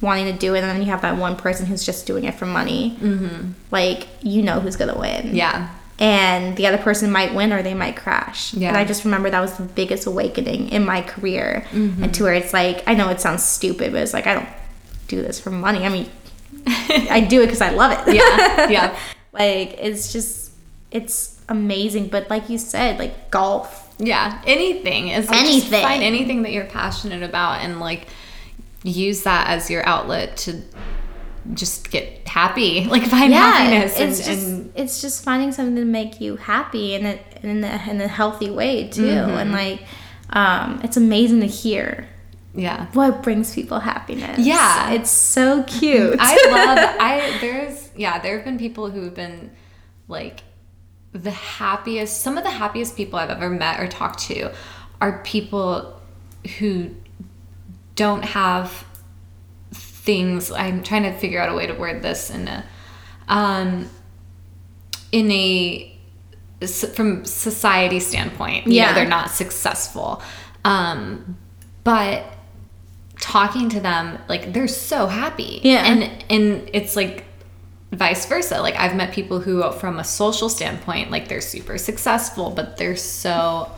[0.00, 2.34] wanting to do it, and then you have that one person who's just doing it
[2.34, 3.52] for money, mm-hmm.
[3.70, 5.70] like, you know who's to win yeah.
[5.98, 8.54] and the other person might win or they might crash.
[8.54, 8.68] Yeah.
[8.68, 11.66] And I just remember that was the biggest awakening in my career.
[11.70, 12.04] Mm-hmm.
[12.04, 14.48] And to where it's like, I know it sounds stupid, but it's like, I don't
[15.08, 15.84] do this for money.
[15.84, 16.08] I mean,
[16.66, 18.14] I do it because I love it.
[18.14, 18.70] Yeah.
[18.70, 18.98] Yeah.
[19.32, 20.52] like, it's just,
[20.90, 22.08] it's amazing.
[22.08, 23.88] But like you said, like golf.
[23.98, 25.82] Yeah, anything is like, Anything.
[25.82, 28.06] find anything that you're passionate about and like
[28.82, 30.62] use that as your outlet to
[31.54, 35.84] just get happy, like find happiness and, it's just and it's just finding something to
[35.84, 39.02] make you happy in a in a, in a healthy way too.
[39.02, 39.30] Mm-hmm.
[39.30, 39.82] And like,
[40.30, 42.08] um, it's amazing to hear
[42.54, 42.86] yeah.
[42.92, 44.38] what brings people happiness.
[44.38, 44.90] Yeah.
[44.90, 46.16] It's so cute.
[46.18, 49.50] I love I there's yeah, there have been people who've been
[50.08, 50.42] like
[51.12, 54.52] the happiest some of the happiest people I've ever met or talked to
[55.00, 56.00] are people
[56.58, 56.94] who
[58.04, 58.84] don't have
[59.72, 62.64] things I'm trying to figure out a way to word this in a
[63.28, 63.88] um
[65.12, 65.96] in a
[66.94, 68.92] from society standpoint you know, Yeah.
[68.94, 70.22] they're not successful
[70.64, 71.36] um
[71.84, 72.24] but
[73.18, 75.84] talking to them like they're so happy Yeah.
[75.90, 77.24] and and it's like
[77.92, 82.50] vice versa like i've met people who from a social standpoint like they're super successful
[82.50, 83.70] but they're so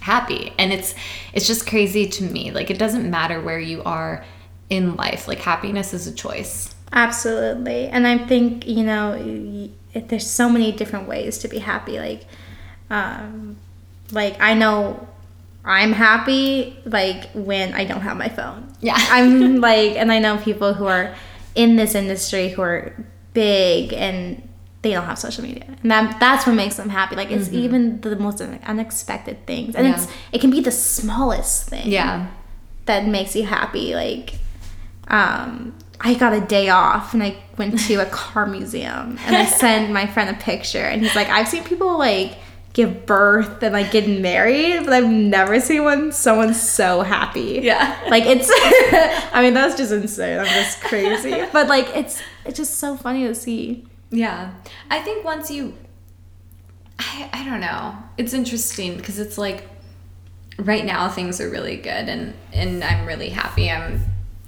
[0.00, 0.94] unhappy and it's
[1.32, 4.24] it's just crazy to me like it doesn't matter where you are
[4.68, 7.86] in life like happiness is a choice Absolutely.
[7.88, 11.98] And I think, you know, there's so many different ways to be happy.
[11.98, 12.26] Like,
[12.90, 13.56] um,
[14.10, 15.08] like I know
[15.64, 18.72] I'm happy, like, when I don't have my phone.
[18.80, 18.96] Yeah.
[18.98, 21.14] I'm like, and I know people who are
[21.54, 22.92] in this industry who are
[23.34, 24.42] big and
[24.82, 25.64] they don't have social media.
[25.82, 27.14] And that, that's what makes them happy.
[27.16, 29.74] Like, it's even the most unexpected things.
[29.74, 29.94] And Yeah.
[30.02, 32.28] it's, it can be the smallest thing yeah
[32.86, 33.94] that makes you happy.
[33.94, 34.34] Like,
[35.08, 39.44] um, I got a day off and I went to a car museum and I
[39.62, 42.36] sent my friend a picture and he's like, I've seen people like
[42.72, 47.60] give birth and like get married, but I've never seen one someone so happy.
[47.62, 47.98] Yeah.
[48.08, 48.48] Like it's
[49.34, 50.38] I mean that's just insane.
[50.38, 51.44] I'm just crazy.
[51.52, 53.84] But like it's it's just so funny to see.
[54.10, 54.52] Yeah.
[54.90, 55.74] I think once you
[56.98, 57.94] I I don't know.
[58.18, 59.68] It's interesting because it's like
[60.58, 63.70] right now things are really good and and I'm really happy.
[63.70, 64.04] I'm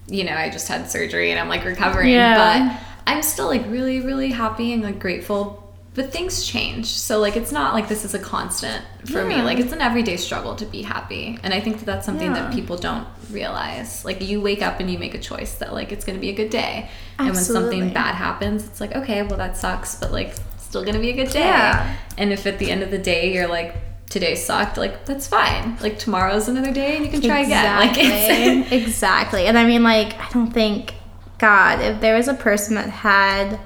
[0.09, 2.77] you know, I just had surgery and I'm like recovering, Yeah.
[2.77, 5.62] but I'm still like really really happy and like grateful.
[5.95, 6.87] But things change.
[6.87, 9.43] So like it's not like this is a constant for me.
[9.43, 11.39] Like it's an everyday struggle to be happy.
[11.43, 14.03] And I think that that's something that people don't realize.
[14.03, 16.31] Like you wake up and you make a choice that like it's going to be
[16.31, 16.89] a good day.
[17.19, 20.99] And when something bad happens, it's like, okay, well that sucks, but like still gonna
[20.99, 21.41] be a good day.
[21.41, 21.97] Yeah.
[22.17, 23.77] And if at the end of the day you're like,
[24.09, 25.77] today sucked, like that's fine.
[25.83, 27.77] Like tomorrow's another day and you can try again.
[27.77, 29.47] Like it's exactly.
[29.47, 30.95] And I mean, like, I don't think,
[31.39, 33.61] God, if there was a person that had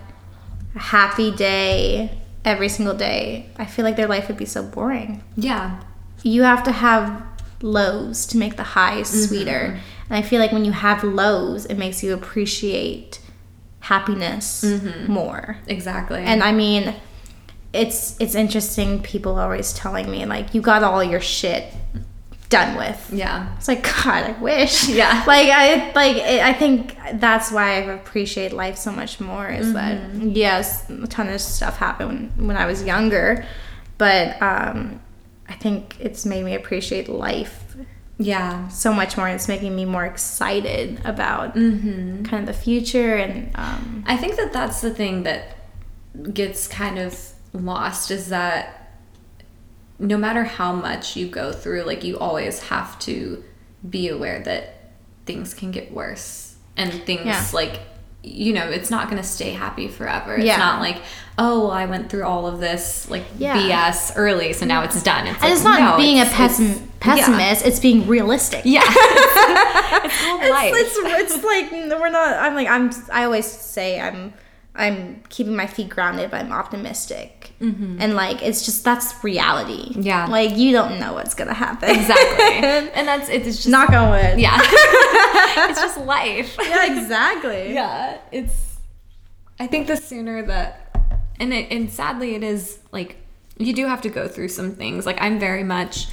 [0.77, 5.22] a happy day every single day, I feel like their life would be so boring.
[5.37, 5.81] Yeah.
[6.22, 7.22] You have to have
[7.62, 9.24] lows to make the highs Mm-hmm.
[9.27, 9.81] sweeter.
[10.09, 13.18] And I feel like when you have lows, it makes you appreciate
[13.81, 15.11] happiness Mm-hmm.
[15.12, 15.59] more.
[15.66, 16.20] Exactly.
[16.20, 16.95] And I mean,
[17.72, 19.03] it's it's interesting.
[19.03, 21.72] People always telling me like, you got all your shit
[22.49, 23.11] done with.
[23.12, 23.55] yeah.
[23.57, 24.88] It's like God, I wish.
[25.01, 25.24] Yeah.
[25.26, 29.49] Like I like it, I think that's why I appreciate life so much more.
[29.49, 30.30] Is that Mm-hmm.
[30.30, 33.44] yes, a ton of stuff happened when, when I was younger,
[33.99, 35.01] but um,
[35.49, 37.76] I think it's made me appreciate life
[38.18, 38.68] Yeah.
[38.68, 39.28] so much more.
[39.28, 42.24] It's making me more excited about Mm-hmm.
[42.24, 45.57] kind of the future and um, I think that that's the thing that
[46.32, 47.18] gets kind of
[47.53, 48.86] lost is that
[49.99, 53.42] no matter how much you go through, like you always have to
[53.88, 54.92] be aware that
[55.26, 57.44] things can get worse and things Yeah.
[57.53, 57.80] like
[58.22, 61.01] you know it's not going to stay happy forever it's not like
[61.38, 63.57] oh well, i went through all of this like Yeah.
[63.57, 66.36] bs early so now it's done it's, And like, it's not no, being it's- a
[66.36, 68.62] pessim- it's- pessimist, it's being realistic.
[68.64, 68.90] yeah, yeah.
[70.05, 71.70] it's, it's called life It's, it's, it's like
[72.01, 72.36] we're not.
[72.36, 72.90] I'm like I'm.
[73.12, 74.32] I always say I'm.
[74.74, 79.90] I'm keeping my feet grounded, but I'm optimistic, and like it's just that's reality.
[79.90, 80.02] Mm-hmm.
[80.02, 80.26] Yeah.
[80.26, 81.88] like you don't know what's gonna happen.
[81.90, 82.44] exactly
[82.94, 84.38] and that's it's just Knock on wood.
[84.38, 86.92] yeah it's just life Yeah.
[87.00, 87.72] Exactly.
[87.72, 88.76] yeah it's
[89.59, 90.94] i think the sooner that
[91.40, 93.16] and it and sadly it is like
[93.59, 96.09] you do have to go through some things like i'm very much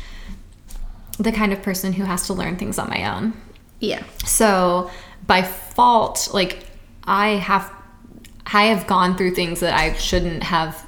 [1.20, 3.34] the kind of person who has to learn things on my own
[3.80, 4.04] Yeah.
[4.26, 4.90] so
[5.28, 6.64] by fault like
[7.04, 7.70] i have
[8.46, 10.86] i have gone through things that i shouldn't have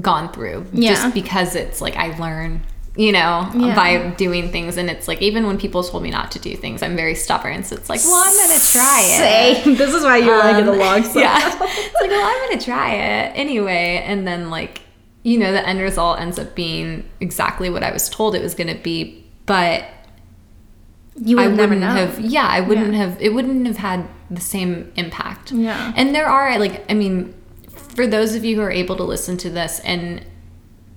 [0.00, 0.90] gone through Yeah.
[0.94, 2.62] just because it's like i learn
[2.96, 3.74] you know Yeah.
[3.74, 6.82] by doing things and it's like even when people told me not to do things
[6.82, 9.74] i'm very stubborn so it's like well i'm gonna try it Same.
[9.82, 11.04] This is why you like it um, along.
[11.04, 11.18] So.
[11.26, 11.36] yeah.
[11.62, 14.82] It's like, well, I'm gonna try it anyway, and then like,
[15.22, 18.54] you know, the end result ends up being exactly what I was told it was
[18.54, 19.84] gonna be, but
[21.16, 22.06] You I would never wouldn't know.
[22.06, 22.20] have.
[22.20, 22.98] Yeah, I wouldn't Yeah.
[22.98, 23.20] have.
[23.20, 25.50] It wouldn't have had the same impact.
[25.52, 25.92] Yeah.
[25.96, 27.34] And there are like, I mean,
[27.94, 30.24] for those of you who are able to listen to this and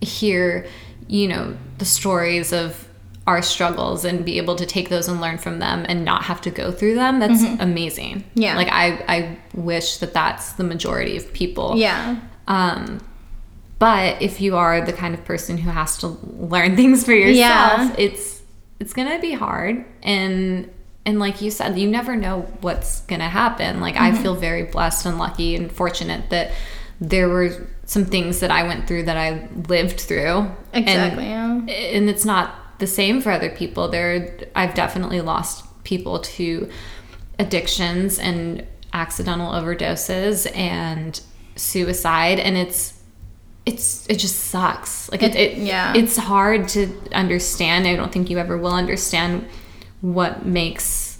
[0.02, 0.68] hear,
[1.08, 2.88] you know, the stories of
[3.28, 6.42] our struggles and be able to take those and learn from them and not have
[6.42, 8.42] to go through them that's amazing Mm-hmm.
[8.42, 8.56] Yeah.
[8.56, 12.18] like i i wish that that's the majority of people Yeah.
[12.48, 13.00] um
[13.78, 17.36] but if you are the kind of person who has to learn things for yourself
[17.36, 17.96] Yeah.
[18.00, 18.42] it's
[18.80, 20.68] it's gonna be hard and
[21.06, 24.16] and like you said you never know what's gonna happen like Mm-hmm.
[24.18, 26.52] i feel very blessed and lucky and fortunate that
[27.02, 30.50] there were some things that i went through that i lived through.
[30.74, 31.76] Exactly, and, yeah.
[31.76, 33.90] and it's not the same for other people.
[33.90, 36.70] There i've definitely lost people to
[37.40, 41.20] addictions and accidental overdoses and
[41.56, 42.40] suicide.
[42.40, 43.00] And it's
[43.66, 45.12] it's it just sucks.
[45.12, 45.94] Like it, It- it yeah.
[45.96, 47.88] it's hard to understand.
[47.88, 49.48] I don't think you ever will understand
[50.02, 51.11] what makes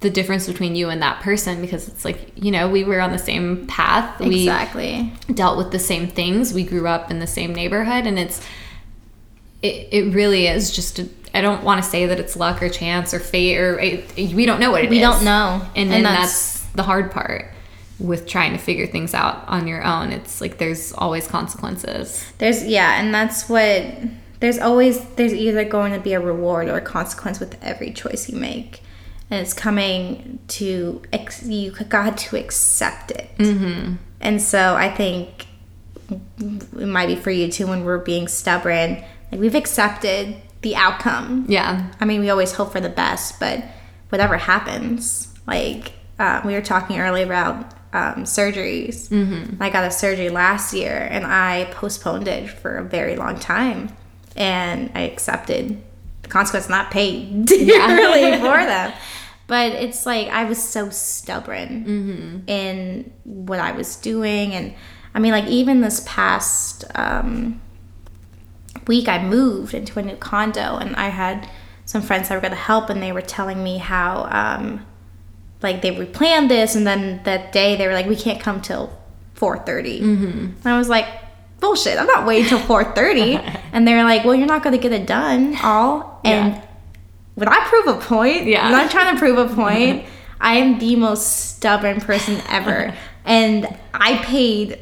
[0.00, 3.10] the difference between you and that person because it's like you know we were on
[3.10, 5.12] the same path we Exactly.
[5.34, 8.40] dealt with the same things we grew up in the same neighborhood and it's
[9.62, 12.68] it, it really is just I I don't want to say that it's luck or
[12.68, 14.90] chance or fate or it, we don't know what it is.
[14.90, 15.60] We don't know.
[15.76, 17.50] and And then that's- that's, the hard part
[17.98, 20.10] with trying to figure things out on your own.
[20.12, 22.24] It's like there's always consequences.
[22.38, 23.84] There's yeah, and that's what
[24.40, 28.28] there's always there's either going to be a reward or a consequence with every choice
[28.30, 28.80] you make,
[29.30, 33.30] and it's coming to ex- you got to accept it.
[33.38, 33.94] Mm-hmm.
[34.20, 35.46] And so I think
[36.10, 39.04] it might be for you too when we're being stubborn.
[39.30, 41.44] Like we've accepted the outcome.
[41.48, 43.62] Yeah, I mean, we always hope for the best, but
[44.08, 49.08] whatever happens, like uh, we were talking earlier about um, surgeries.
[49.08, 49.62] Mm-hmm.
[49.62, 53.94] I got a surgery last year, and I postponed it for a very long time,
[54.36, 55.82] and I accepted
[56.22, 58.92] the consequence, not paid dearly for them.
[59.48, 61.84] But it's like I was so stubborn
[62.46, 64.74] in what I was doing, and
[65.14, 66.84] I mean, like even this past.
[66.94, 67.60] Um,
[68.88, 71.48] week I moved into a new condo and I had
[71.84, 74.84] some friends that were going to help and they were telling me how um,
[75.62, 78.98] like they replanned this and then that day they were like we can't come till
[79.36, 80.28] 4.30 mm-hmm.
[80.28, 81.06] and I was like
[81.60, 84.82] bullshit I'm not waiting till 4.30 and they were like well you're not going to
[84.82, 86.64] get it done all and Yeah.
[87.38, 88.46] When I prove a point?
[88.46, 88.68] Yeah.
[88.70, 90.04] when I'm trying to prove a point.
[90.40, 92.94] I am the most stubborn person ever.
[93.24, 94.80] And I paid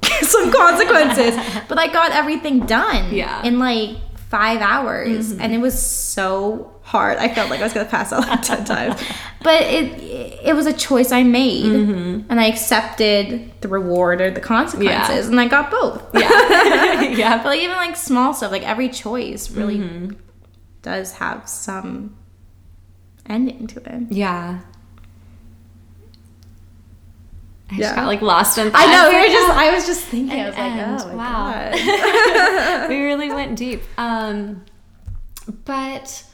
[0.22, 1.34] some consequences
[1.68, 3.42] but I got everything done Yeah.
[3.42, 3.96] in like
[4.28, 5.32] five hours.
[5.32, 5.40] Mm-hmm.
[5.40, 7.18] And it was so hard.
[7.18, 9.02] I felt like i was gonna pass out like 10 times.
[9.42, 10.00] But it
[10.48, 11.64] it was a choice i made.
[11.64, 12.30] Mm-hmm.
[12.30, 15.26] And i accepted the reward or the consequences.
[15.28, 16.14] And i got both.
[16.14, 17.36] Yeah, yeah.
[17.38, 20.14] but like even like small stuff like every choice really mm-hmm.
[20.86, 22.16] Does have some
[23.28, 24.60] ending to it Yeah.
[27.68, 27.78] I Yeah.
[27.80, 28.70] just got like lost in.
[28.70, 28.80] Thought.
[28.80, 31.00] I know we were just i was just thinking i was like end.
[31.02, 31.50] oh my Wow.
[31.72, 33.82] god we really went deep.
[33.98, 34.64] Um,
[35.64, 36.24] but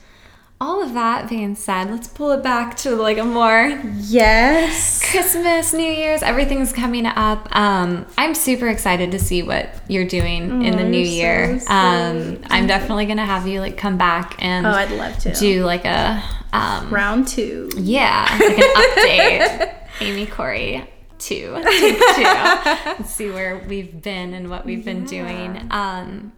[0.62, 5.72] all of that being said, let's pull it back to like a more yes Christmas,
[5.72, 7.48] New Year's, everything's coming up.
[7.54, 11.60] Um, I'm super excited to see what you're doing in the Oh, new so year.
[11.68, 15.64] um, I'm definitely gonna have you like come back and oh i'd love to do
[15.64, 19.74] like a um, round two yeah, like an update.
[20.00, 20.88] Amy Corey
[21.18, 21.56] two.
[21.64, 22.22] Take two.
[22.22, 25.68] Let's see where we've been and what we've been doing.
[25.70, 26.32] Um,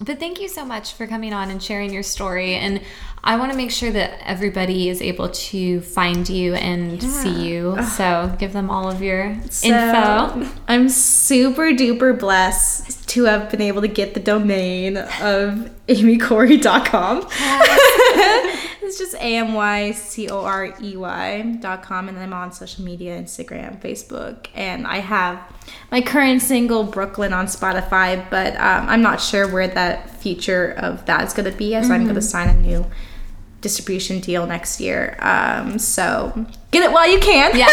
[0.00, 2.54] but thank you so much for coming on and sharing your story.
[2.54, 2.80] And
[3.24, 7.82] I want to make sure that everybody is able to find you and see you.
[7.82, 10.48] So give them all of your So, info.
[10.68, 17.22] I'm super duper blessed to have been able to get the domain of amycorey.com.
[18.88, 22.08] it's just A M Y C O R E Y.com.
[22.08, 24.46] And I'm on social media Instagram, Facebook.
[24.54, 25.40] And I have
[25.92, 28.28] my current single, Brooklyn, on Spotify.
[28.30, 31.90] But um, I'm not sure where that future of that is going to be as
[31.90, 32.86] I'm going to sign a new
[33.60, 35.16] distribution deal next year.
[35.20, 37.56] Um, so get it while you can.
[37.56, 37.66] Yeah.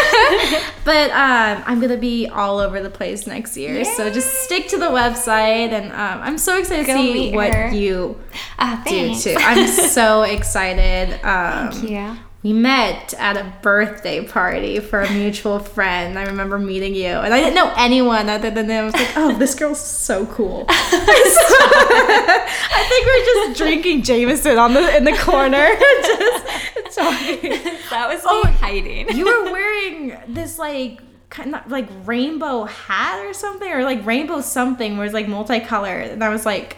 [0.86, 3.84] but um, I'm gonna be all over the place next year.
[3.86, 7.70] So just stick to the website, and um, I'm so excited to see what her.
[7.74, 8.20] you
[8.58, 9.36] Ah, do too.
[9.38, 11.14] I'm so excited.
[11.24, 12.16] Um, Thank you.
[12.44, 16.18] we met at a birthday party for a mutual friend.
[16.18, 18.84] I remember meeting you, and I didn't know anyone other than them.
[18.84, 22.46] I was like, "Oh, this girl's so cool." I
[22.90, 25.68] think we're just drinking Jameson on the in the corner,
[26.02, 27.52] just talking.
[27.90, 29.16] That was me Oh, hiding.
[29.16, 34.42] You were wearing this like kind of like rainbow hat or something, or like rainbow
[34.42, 36.78] something, where it's like multicolored, and I was like.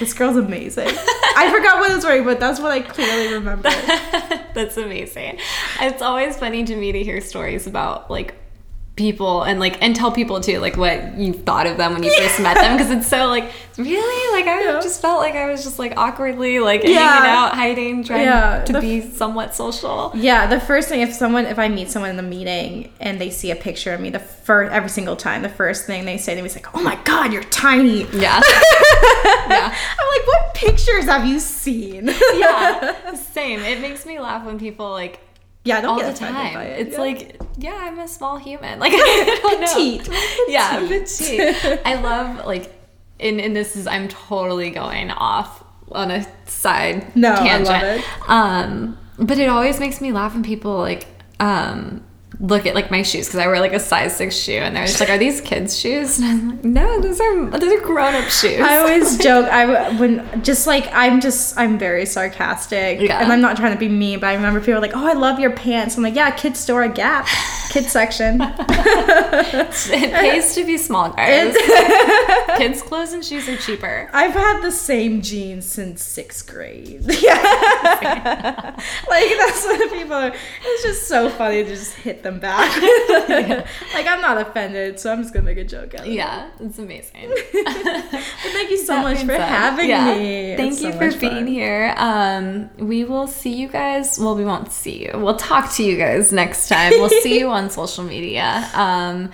[0.00, 0.88] This girl's amazing.
[0.88, 3.70] I forgot what I was wearing, but that's what I clearly remember.
[4.52, 5.38] That's amazing.
[5.80, 8.34] It's always funny to me to hear stories about like
[8.96, 12.10] people and like and tell people too like what you thought of them when you
[12.16, 13.44] first met them because it's so like
[13.76, 14.80] really like I Yeah.
[14.80, 17.06] just felt like I was just like awkwardly like Yeah.
[17.06, 20.12] hanging out hiding trying Yeah, to the be somewhat social.
[20.14, 23.28] Yeah, the first thing if someone if I meet someone in the meeting and they
[23.28, 26.34] see a picture of me, the first every single time, the first thing they say
[26.34, 28.40] to me is like, "Oh my god, you're tiny." Yeah.
[29.48, 29.74] yeah.
[29.98, 33.14] I'm like, "What pictures have you seen?" Yeah.
[33.32, 33.60] Same.
[33.60, 35.20] It makes me laugh when people like
[35.66, 36.54] yeah, don't all the time.
[36.54, 36.86] by it.
[36.86, 37.00] It's Yeah.
[37.02, 38.78] like, yeah, I'm a small human.
[38.84, 39.66] Like I don't know.
[39.66, 40.08] Petite.
[40.48, 41.80] Yeah, Petite.
[41.84, 42.72] I love like
[43.18, 47.68] and, and this is I'm totally going off on a side No, I tangent.
[47.68, 48.04] love it.
[48.28, 51.06] Um but it always makes me laugh when people like
[51.40, 52.04] um
[52.38, 54.86] look at like my shoes because I wear like a size six shoe and they're
[54.86, 56.18] just like, are these kids' shoes?
[56.18, 58.60] And I'm like, no, those are those are grown up shoes.
[58.60, 59.46] I always joke.
[59.46, 63.20] I when just like I'm just I'm very sarcastic, Yeah.
[63.22, 65.14] and I'm not trying to be mean, but I remember people were like, "Oh, I
[65.14, 67.26] love your pants." I'm like, "Yeah, kids store a Gap,
[67.70, 71.56] kids section." it pays to be small, guys.
[72.58, 74.08] kids' clothes and shoes are cheaper.
[74.12, 77.04] I've had the same jeans since sixth grade.
[77.20, 78.74] Yeah,
[79.08, 80.32] like that's what people are.
[80.62, 82.76] It's just so funny to just hit them back.
[83.94, 86.12] like I'm not offended, so I'm just gonna make a joke out of it.
[86.12, 87.30] Yeah, it's amazing.
[87.52, 90.56] But thank you so That much for having yeah, me.
[90.56, 91.46] Thank It's you so for being fun.
[91.46, 91.94] here.
[91.96, 94.18] Um, we will see you guys.
[94.18, 95.12] Well, we won't see you.
[95.14, 96.92] We'll talk to you guys next time.
[96.92, 98.68] We'll see you on social media.
[98.74, 99.30] Um,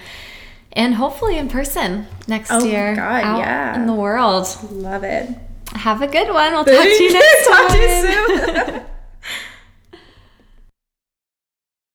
[0.73, 2.59] and hopefully in person next year.
[2.59, 2.97] Oh my year.
[2.97, 3.77] God, yeah.
[3.77, 4.47] In the world.
[4.71, 5.29] Love it.
[5.75, 6.53] Have a good one.
[6.53, 8.83] We'll talk to you next Talk to you soon.